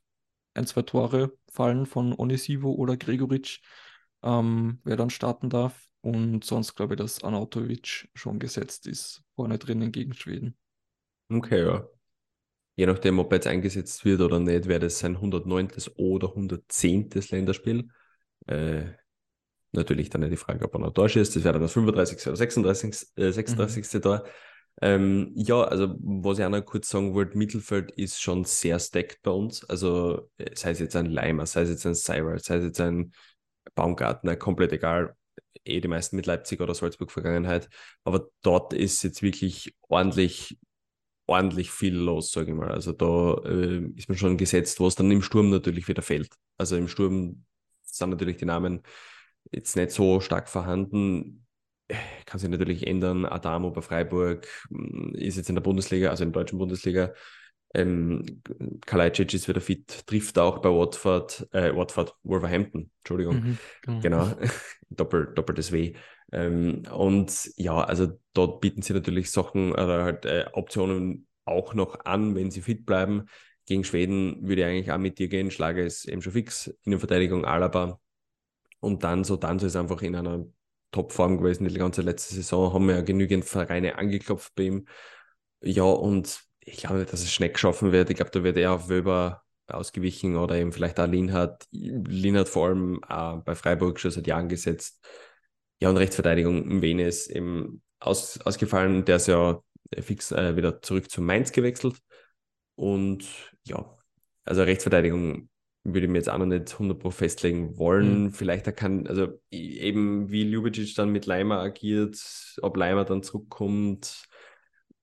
ein, 0.54 0.66
zwei 0.66 0.82
Tore 0.82 1.36
fallen 1.50 1.86
von 1.86 2.12
Onisivo 2.12 2.72
oder 2.72 2.96
Gregoritsch, 2.96 3.60
ähm, 4.22 4.80
wer 4.84 4.96
dann 4.96 5.10
starten 5.10 5.50
darf. 5.50 5.86
Und 6.02 6.44
sonst 6.44 6.74
glaube 6.76 6.94
ich, 6.94 6.98
dass 6.98 7.22
Anautovic 7.24 8.08
schon 8.14 8.38
gesetzt 8.38 8.86
ist, 8.86 9.22
vorne 9.34 9.58
drinnen 9.58 9.92
gegen 9.92 10.14
Schweden. 10.14 10.56
Okay, 11.30 11.64
ja 11.64 11.99
je 12.80 12.86
nachdem, 12.86 13.18
ob 13.18 13.30
er 13.30 13.36
jetzt 13.36 13.46
eingesetzt 13.46 14.06
wird 14.06 14.22
oder 14.22 14.40
nicht, 14.40 14.66
wäre 14.66 14.80
das 14.80 15.00
sein 15.00 15.16
109. 15.16 15.68
oder 15.96 16.28
110. 16.28 17.10
Länderspiel. 17.30 17.88
Äh, 18.46 18.84
natürlich 19.72 20.08
dann 20.08 20.22
nicht 20.22 20.32
die 20.32 20.38
Frage, 20.38 20.64
ob 20.64 20.74
er 20.74 20.80
noch 20.80 20.92
Deutsch 20.94 21.16
ist. 21.16 21.36
Das 21.36 21.44
wäre 21.44 21.52
dann 21.52 21.62
das 21.62 21.74
35. 21.74 22.26
oder 22.26 22.36
36. 22.36 23.08
Äh, 23.16 23.32
36. 23.32 23.92
Mhm. 23.92 24.00
Tor. 24.00 24.24
Ähm, 24.80 25.30
ja, 25.34 25.62
also 25.62 25.94
was 26.00 26.38
ich 26.38 26.44
auch 26.46 26.48
noch 26.48 26.64
kurz 26.64 26.88
sagen 26.88 27.12
wollte, 27.12 27.36
Mittelfeld 27.36 27.90
ist 27.90 28.22
schon 28.22 28.44
sehr 28.44 28.78
stacked 28.78 29.20
bei 29.22 29.30
uns. 29.30 29.62
Also 29.68 30.30
äh, 30.38 30.56
sei 30.56 30.70
es 30.70 30.78
jetzt 30.78 30.96
ein 30.96 31.04
Leimer, 31.04 31.44
sei 31.44 31.62
es 31.62 31.68
jetzt 31.68 31.84
ein 31.84 31.94
Cyber, 31.94 32.38
sei 32.38 32.56
es 32.56 32.64
jetzt 32.64 32.80
ein 32.80 33.12
Baumgartner, 33.74 34.36
komplett 34.36 34.72
egal. 34.72 35.14
Eh 35.64 35.82
die 35.82 35.88
meisten 35.88 36.16
mit 36.16 36.24
Leipzig 36.24 36.62
oder 36.62 36.74
Salzburg 36.74 37.12
Vergangenheit. 37.12 37.68
Aber 38.04 38.28
dort 38.40 38.72
ist 38.72 39.02
jetzt 39.02 39.20
wirklich 39.20 39.76
ordentlich 39.82 40.58
ordentlich 41.30 41.70
viel 41.70 41.94
los, 41.94 42.32
sage 42.32 42.50
ich 42.50 42.56
mal. 42.56 42.72
Also 42.72 42.92
da 42.92 43.34
äh, 43.48 43.82
ist 43.96 44.08
man 44.08 44.18
schon 44.18 44.36
gesetzt, 44.36 44.80
was 44.80 44.96
dann 44.96 45.10
im 45.10 45.22
Sturm 45.22 45.48
natürlich 45.50 45.86
wieder 45.86 46.02
fällt. 46.02 46.30
Also 46.58 46.76
im 46.76 46.88
Sturm 46.88 47.44
sind 47.82 48.10
natürlich 48.10 48.36
die 48.36 48.46
Namen 48.46 48.82
jetzt 49.52 49.76
nicht 49.76 49.92
so 49.92 50.20
stark 50.20 50.48
vorhanden. 50.48 51.46
Kann 52.26 52.40
sich 52.40 52.50
natürlich 52.50 52.86
ändern. 52.86 53.24
Adamo 53.26 53.70
bei 53.70 53.80
Freiburg 53.80 54.46
hm, 54.68 55.14
ist 55.14 55.36
jetzt 55.36 55.48
in 55.48 55.54
der 55.54 55.62
Bundesliga, 55.62 56.10
also 56.10 56.24
in 56.24 56.32
der 56.32 56.42
deutschen 56.42 56.58
Bundesliga. 56.58 57.12
Ähm, 57.72 58.42
Kalajdzic 58.84 59.32
ist 59.34 59.48
wieder 59.48 59.60
fit, 59.60 60.06
trifft 60.06 60.38
auch 60.38 60.58
bei 60.58 60.70
Watford, 60.70 61.48
äh, 61.52 61.74
Watford, 61.74 62.16
Wolverhampton, 62.24 62.90
Entschuldigung. 62.98 63.36
Mhm, 63.36 63.58
genau, 63.82 64.00
genau. 64.00 64.32
Doppel, 64.90 65.32
doppeltes 65.34 65.70
W. 65.70 65.94
Ähm, 66.32 66.82
und 66.92 67.50
ja, 67.56 67.82
also 67.82 68.08
dort 68.32 68.60
bieten 68.60 68.82
sie 68.82 68.92
natürlich 68.92 69.30
Sachen 69.30 69.72
oder 69.72 70.04
halt 70.04 70.24
äh, 70.24 70.46
Optionen 70.52 71.28
auch 71.44 71.74
noch 71.74 72.04
an, 72.04 72.34
wenn 72.34 72.50
sie 72.50 72.60
fit 72.60 72.86
bleiben. 72.86 73.26
Gegen 73.66 73.84
Schweden 73.84 74.48
würde 74.48 74.62
ich 74.62 74.66
eigentlich 74.66 74.92
auch 74.92 74.98
mit 74.98 75.18
dir 75.18 75.28
gehen. 75.28 75.50
Schlage 75.50 75.84
ist 75.84 76.06
eben 76.06 76.22
schon 76.22 76.32
fix. 76.32 76.66
in 76.82 76.90
der 76.90 76.98
Verteidigung 76.98 77.44
Alaba. 77.44 78.00
Und 78.80 79.04
dann 79.04 79.24
so, 79.24 79.36
dann 79.36 79.58
so 79.58 79.66
ist 79.66 79.76
einfach 79.76 80.02
in 80.02 80.16
einer 80.16 80.44
Topform 80.90 81.38
gewesen 81.38 81.68
die 81.68 81.74
ganze 81.74 82.02
letzte 82.02 82.34
Saison. 82.34 82.72
Haben 82.72 82.88
wir 82.88 82.96
ja 82.96 83.02
genügend 83.02 83.44
Vereine 83.44 83.96
angeklopft 83.96 84.54
bei 84.54 84.64
ihm. 84.64 84.86
Ja, 85.62 85.84
und 85.84 86.40
ich 86.60 86.78
glaube 86.78 86.98
nicht, 86.98 87.12
dass 87.12 87.22
es 87.22 87.32
schnell 87.32 87.50
geschaffen 87.50 87.92
wird. 87.92 88.10
Ich 88.10 88.16
glaube, 88.16 88.30
da 88.30 88.42
wird 88.42 88.56
er 88.56 88.72
auf 88.72 88.88
Wöber 88.88 89.42
ausgewichen 89.66 90.36
oder 90.36 90.56
eben 90.56 90.72
vielleicht 90.72 90.98
auch 91.00 91.06
Linhardt. 91.06 91.66
Linhardt 91.70 92.48
vor 92.48 92.68
allem 92.68 93.02
auch 93.04 93.42
bei 93.42 93.54
Freiburg 93.54 94.00
schon 94.00 94.10
seit 94.10 94.26
Jahren 94.26 94.48
gesetzt. 94.48 95.04
Ja, 95.80 95.88
und 95.88 95.96
Rechtsverteidigung 95.96 96.82
Wene 96.82 97.06
ist 97.06 97.28
eben 97.28 97.82
aus, 98.00 98.40
ausgefallen. 98.42 99.04
Der 99.04 99.16
ist 99.16 99.28
ja 99.28 99.62
fix 99.98 100.32
äh, 100.32 100.56
wieder 100.56 100.82
zurück 100.82 101.10
zu 101.10 101.22
Mainz 101.22 101.52
gewechselt. 101.52 101.96
Und 102.74 103.24
ja, 103.64 103.96
also 104.44 104.62
Rechtsverteidigung 104.62 105.48
würde 105.84 106.06
ich 106.06 106.10
mir 106.10 106.18
jetzt 106.18 106.28
auch 106.28 106.38
noch 106.38 106.46
nicht 106.46 106.68
100% 106.68 107.10
festlegen 107.10 107.78
wollen. 107.78 108.24
Mhm. 108.24 108.30
Vielleicht 108.32 108.66
er 108.66 108.72
kann, 108.72 109.06
also 109.06 109.40
eben 109.50 110.30
wie 110.30 110.44
Ljubicic 110.44 110.94
dann 110.94 111.10
mit 111.10 111.26
Leimer 111.26 111.58
agiert, 111.58 112.18
ob 112.60 112.76
Leimer 112.76 113.04
dann 113.04 113.22
zurückkommt, 113.22 114.28
äh, 114.28 114.29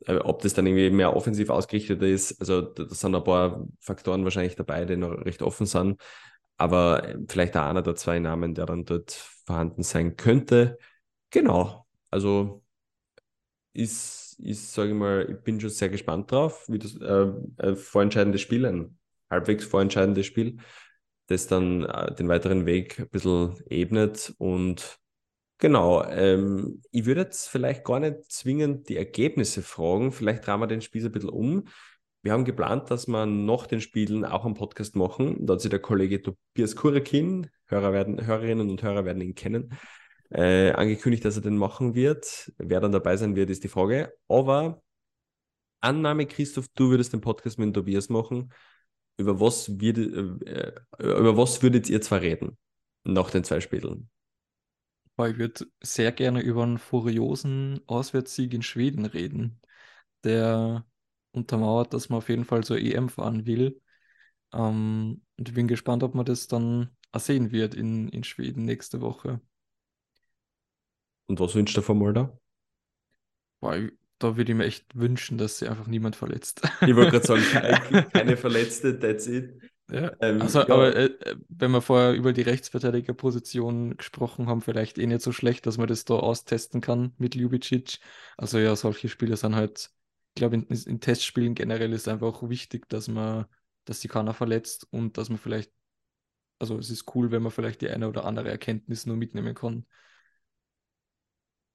ob 0.05 0.41
das 0.41 0.53
dann 0.53 0.67
irgendwie 0.67 0.89
mehr 0.89 1.15
offensiv 1.15 1.49
ausgerichtet 1.49 2.01
ist. 2.03 2.39
Also 2.39 2.61
da 2.61 2.87
sind 2.87 3.15
ein 3.15 3.23
paar 3.23 3.65
Faktoren 3.79 4.23
wahrscheinlich 4.23 4.55
dabei, 4.55 4.85
die 4.85 4.97
noch 4.97 5.25
recht 5.25 5.41
offen 5.41 5.65
sind. 5.65 6.01
Aber 6.57 7.07
äh, 7.07 7.17
vielleicht 7.27 7.55
auch 7.57 7.63
einer 7.63 7.81
der 7.81 7.95
zwei 7.95 8.19
Namen, 8.19 8.53
der 8.53 8.65
dann 8.65 8.85
dort 8.85 9.11
vorhanden 9.45 9.83
sein 9.83 10.15
könnte. 10.15 10.77
Genau. 11.29 11.85
Also 12.09 12.63
ist, 13.73 14.39
ist 14.39 14.73
sage 14.73 14.89
ich 14.89 14.95
mal, 14.95 15.27
ich 15.29 15.43
bin 15.43 15.59
schon 15.59 15.69
sehr 15.69 15.89
gespannt 15.89 16.31
drauf, 16.31 16.65
wie 16.67 16.79
das 16.79 16.95
äh, 16.95 17.31
ein 17.57 17.75
vorentscheidendes 17.75 18.41
Spiel, 18.41 18.65
ein 18.65 18.97
halbwegs 19.29 19.65
vorentscheidendes 19.65 20.25
Spiel, 20.25 20.57
das 21.27 21.47
dann 21.47 21.83
äh, 21.83 22.13
den 22.15 22.27
weiteren 22.27 22.65
Weg 22.65 22.99
ein 22.99 23.09
bisschen 23.09 23.55
ebnet 23.69 24.33
und 24.37 24.99
Genau, 25.59 26.03
ähm, 26.03 26.81
ich 26.91 27.05
würde 27.05 27.21
jetzt 27.21 27.49
vielleicht 27.49 27.83
gar 27.83 27.99
nicht 27.99 28.31
zwingend 28.31 28.89
die 28.89 28.97
Ergebnisse 28.97 29.63
fragen, 29.63 30.11
vielleicht 30.11 30.45
drehen 30.45 30.59
wir 30.59 30.67
den 30.67 30.81
Spiel 30.81 31.03
ein 31.03 31.11
bisschen 31.11 31.29
um. 31.29 31.67
Wir 32.21 32.33
haben 32.33 32.45
geplant, 32.45 32.91
dass 32.91 33.07
wir 33.07 33.25
nach 33.25 33.65
den 33.65 33.81
Spielen 33.81 34.23
auch 34.23 34.45
einen 34.45 34.53
Podcast 34.53 34.95
machen. 34.95 35.45
Da 35.45 35.53
hat 35.53 35.61
sich 35.61 35.71
der 35.71 35.79
Kollege 35.79 36.21
Tobias 36.21 36.75
Kurekin, 36.75 37.49
Hörer 37.65 37.91
werden, 37.91 38.25
Hörerinnen 38.25 38.69
und 38.69 38.83
Hörer 38.83 39.05
werden 39.05 39.21
ihn 39.21 39.33
kennen, 39.33 39.73
äh, 40.29 40.71
angekündigt, 40.71 41.25
dass 41.25 41.37
er 41.37 41.41
den 41.41 41.57
machen 41.57 41.95
wird. 41.95 42.51
Wer 42.57 42.79
dann 42.79 42.91
dabei 42.91 43.17
sein 43.17 43.35
wird, 43.35 43.49
ist 43.49 43.63
die 43.63 43.69
Frage. 43.69 44.13
Aber 44.27 44.81
Annahme, 45.79 46.27
Christoph, 46.27 46.67
du 46.75 46.89
würdest 46.89 47.13
den 47.13 47.21
Podcast 47.21 47.57
mit 47.57 47.73
Tobias 47.73 48.09
machen. 48.09 48.53
Über 49.17 49.39
was, 49.39 49.79
wird, 49.79 49.97
äh, 49.97 50.73
über 50.99 51.37
was 51.37 51.63
würdet 51.63 51.89
ihr 51.89 52.01
zwar 52.01 52.21
reden 52.21 52.57
nach 53.03 53.31
den 53.31 53.43
zwei 53.43 53.59
Spielen? 53.59 54.09
Ich 55.19 55.37
würde 55.37 55.65
sehr 55.81 56.11
gerne 56.11 56.41
über 56.41 56.63
einen 56.63 56.77
furiosen 56.77 57.81
Auswärtssieg 57.87 58.53
in 58.53 58.61
Schweden 58.61 59.05
reden, 59.05 59.59
der 60.23 60.85
untermauert, 61.31 61.93
dass 61.93 62.09
man 62.09 62.17
auf 62.17 62.29
jeden 62.29 62.45
Fall 62.45 62.63
zur 62.63 62.77
EM 62.77 63.09
fahren 63.09 63.45
will. 63.47 63.81
Ähm, 64.53 65.23
und 65.37 65.49
ich 65.49 65.55
bin 65.55 65.67
gespannt, 65.67 66.03
ob 66.03 66.13
man 66.13 66.25
das 66.25 66.47
dann 66.47 66.95
auch 67.11 67.19
sehen 67.19 67.51
wird 67.51 67.73
in, 67.73 68.09
in 68.09 68.23
Schweden 68.23 68.65
nächste 68.65 69.01
Woche. 69.01 69.41
Und 71.25 71.39
was 71.39 71.55
wünscht 71.55 71.75
der 71.75 71.83
von 71.83 71.97
Mulder? 71.97 72.39
Boah, 73.59 73.89
da 74.19 74.37
würde 74.37 74.51
ich 74.51 74.57
mir 74.57 74.65
echt 74.65 74.95
wünschen, 74.95 75.37
dass 75.37 75.59
sich 75.59 75.69
einfach 75.69 75.87
niemand 75.87 76.15
verletzt. 76.15 76.61
Ich 76.81 76.95
wollte 76.95 77.11
gerade 77.11 77.27
sagen, 77.27 77.43
keine, 77.51 78.03
keine 78.13 78.37
Verletzte, 78.37 78.99
that's 78.99 79.27
it. 79.27 79.59
Ja. 79.89 80.11
Ähm, 80.19 80.41
also, 80.41 80.59
ja. 80.59 80.69
aber 80.69 80.95
äh, 80.95 81.37
wenn 81.47 81.71
wir 81.71 81.81
vorher 81.81 82.13
über 82.13 82.33
die 82.33 82.41
Rechtsverteidigerposition 82.41 83.95
gesprochen 83.95 84.47
haben, 84.47 84.61
vielleicht 84.61 84.97
eh 84.97 85.07
nicht 85.07 85.21
so 85.21 85.31
schlecht, 85.31 85.65
dass 85.65 85.77
man 85.77 85.87
das 85.87 86.03
da 86.03 86.15
austesten 86.15 86.81
kann 86.81 87.13
mit 87.17 87.35
Ljubicic. 87.35 87.99
Also 88.35 88.59
ja, 88.59 88.75
solche 88.75 89.07
Spiele 89.07 89.37
sind 89.37 89.55
halt, 89.55 89.91
ich 90.35 90.39
glaube, 90.39 90.55
in, 90.55 90.63
in, 90.63 90.99
Testspielen 90.99 91.55
generell 91.55 91.93
ist 91.93 92.07
einfach 92.07 92.49
wichtig, 92.49 92.89
dass 92.89 93.07
man, 93.07 93.45
dass 93.85 94.01
sich 94.01 94.11
keiner 94.11 94.33
verletzt 94.33 94.87
und 94.91 95.17
dass 95.17 95.29
man 95.29 95.37
vielleicht, 95.37 95.71
also 96.59 96.77
es 96.77 96.89
ist 96.89 97.15
cool, 97.15 97.31
wenn 97.31 97.43
man 97.43 97.51
vielleicht 97.51 97.81
die 97.81 97.89
eine 97.89 98.09
oder 98.09 98.25
andere 98.25 98.49
Erkenntnis 98.49 99.05
nur 99.05 99.15
mitnehmen 99.15 99.55
kann. 99.55 99.85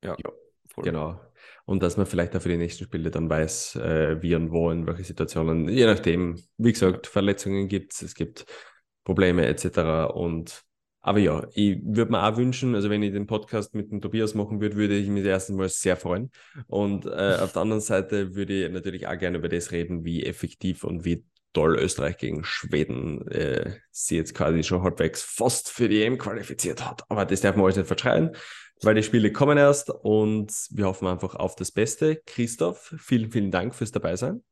Ja. 0.03 0.17
ja. 0.23 0.33
Voll. 0.75 0.85
Genau. 0.85 1.21
Und 1.65 1.83
dass 1.83 1.97
man 1.97 2.07
vielleicht 2.07 2.35
auch 2.35 2.43
für 2.43 2.49
die 2.49 2.57
nächsten 2.57 2.85
Spiele 2.85 3.11
dann 3.11 3.31
weiß, 3.31 3.77
äh, 3.77 4.23
wie 4.23 4.35
und 4.35 4.51
wo, 4.51 4.71
in 4.71 4.87
welche 4.87 5.05
Situationen, 5.05 5.69
je 5.69 5.87
nachdem, 5.87 6.43
wie 6.57 6.73
gesagt, 6.73 7.07
Verletzungen 7.07 7.69
gibt 7.69 7.93
es, 7.93 8.03
es 8.03 8.15
gibt 8.15 8.47
Probleme 9.05 9.47
etc. 9.47 10.13
Und 10.13 10.65
aber 11.05 11.19
ja, 11.19 11.47
ich 11.55 11.81
würde 11.83 12.13
mir 12.13 12.23
auch 12.23 12.37
wünschen, 12.37 12.77
also 12.77 12.89
wenn 12.89 13.03
ich 13.03 13.13
den 13.13 13.27
Podcast 13.27 13.75
mit 13.75 13.91
dem 13.91 14.01
Tobias 14.01 14.35
machen 14.35 14.61
würde, 14.61 14.77
würde 14.77 14.97
ich 14.97 15.09
mich 15.09 15.25
erstens 15.25 15.57
mal 15.57 15.69
sehr 15.69 15.97
freuen. 15.97 16.31
Und 16.69 17.07
äh, 17.07 17.39
auf 17.41 17.53
der 17.53 17.63
anderen 17.63 17.81
Seite 17.81 18.37
würde 18.37 18.67
ich 18.67 18.73
natürlich 18.73 19.09
auch 19.09 19.19
gerne 19.19 19.39
über 19.39 19.49
das 19.49 19.73
reden, 19.73 20.05
wie 20.05 20.25
effektiv 20.25 20.85
und 20.85 21.05
wie 21.05 21.25
toll 21.53 21.77
Österreich 21.77 22.19
gegen 22.19 22.45
Schweden 22.45 23.27
äh, 23.29 23.75
sie 23.91 24.17
jetzt 24.17 24.35
quasi 24.35 24.63
schon 24.63 24.83
halbwegs 24.83 25.23
fast 25.23 25.71
für 25.71 25.89
die 25.89 26.03
EM 26.03 26.19
qualifiziert 26.19 26.89
hat. 26.89 27.03
Aber 27.09 27.25
das 27.25 27.41
darf 27.41 27.57
man 27.57 27.65
alles 27.65 27.77
nicht 27.77 27.89
verschreien 27.89 28.37
weil 28.83 28.95
die 28.95 29.03
Spiele 29.03 29.33
kommen 29.33 29.59
erst 29.59 29.91
und 29.91 30.53
wir 30.71 30.87
hoffen 30.87 31.07
einfach 31.07 31.35
auf 31.35 31.55
das 31.57 31.71
Beste. 31.71 32.21
Christoph, 32.27 32.95
vielen, 32.99 33.31
vielen 33.31 33.51
Dank 33.51 33.75
fürs 33.75 33.93
Dabeisein. 33.93 34.43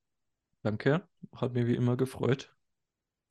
Danke, 0.63 1.03
hat 1.35 1.55
mich 1.55 1.67
wie 1.67 1.75
immer 1.75 1.97
gefreut. 1.97 2.55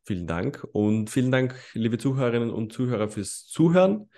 Vielen 0.04 0.28
Dank 0.28 0.68
und 0.72 1.10
vielen 1.10 1.32
Dank, 1.32 1.56
liebe 1.74 1.98
Zuhörerinnen 1.98 2.50
und 2.50 2.74
Zuhörer, 2.74 3.10
fürs 3.10 3.46
Zuhören. 3.46 4.10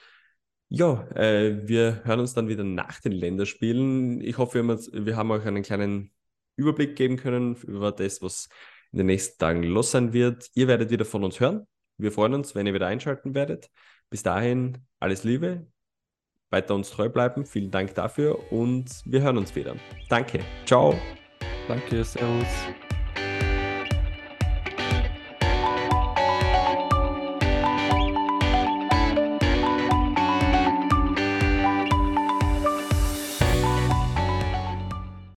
Ja, 0.70 1.06
äh, 1.16 1.68
wir 1.68 2.02
hören 2.06 2.22
uns 2.22 2.34
dann 2.34 2.48
wieder 2.48 2.64
nach 2.64 3.02
den 3.02 3.12
Länderspielen. 3.12 4.22
Ich 4.22 4.38
hoffe, 4.38 4.64
wir 4.64 4.76
haben, 4.76 5.06
wir 5.06 5.18
haben 5.18 5.32
euch 5.32 5.46
einen 5.46 5.64
kleinen 5.64 6.14
Überblick 6.56 6.96
geben 6.96 7.18
können 7.18 7.56
über 7.64 7.92
das, 7.92 8.22
was 8.22 8.48
in 8.92 9.00
den 9.00 9.08
nächsten 9.08 9.38
Tagen 9.38 9.64
los 9.64 9.92
sein 9.92 10.14
wird. 10.14 10.50
Ihr 10.54 10.68
werdet 10.68 10.90
wieder 10.90 11.06
von 11.06 11.24
uns 11.24 11.40
hören. 11.40 11.68
Wir 11.98 12.12
freuen 12.12 12.34
uns, 12.34 12.56
wenn 12.56 12.68
ihr 12.68 12.74
wieder 12.74 12.88
einschalten 12.88 13.36
werdet. 13.36 13.70
Bis 14.10 14.24
dahin, 14.24 14.78
alles 15.00 15.24
Liebe, 15.24 15.68
weiter 16.52 16.76
uns 16.76 16.92
treu 16.92 17.10
bleiben. 17.10 17.46
Vielen 17.46 17.72
Dank 17.72 17.96
dafür 17.96 18.52
und 18.52 19.02
wir 19.06 19.22
hören 19.22 19.38
uns 19.38 19.56
wieder. 19.56 19.76
Danke. 20.10 20.40
Ciao. 20.66 20.96
Danke, 21.68 22.04
Servus. 22.04 22.48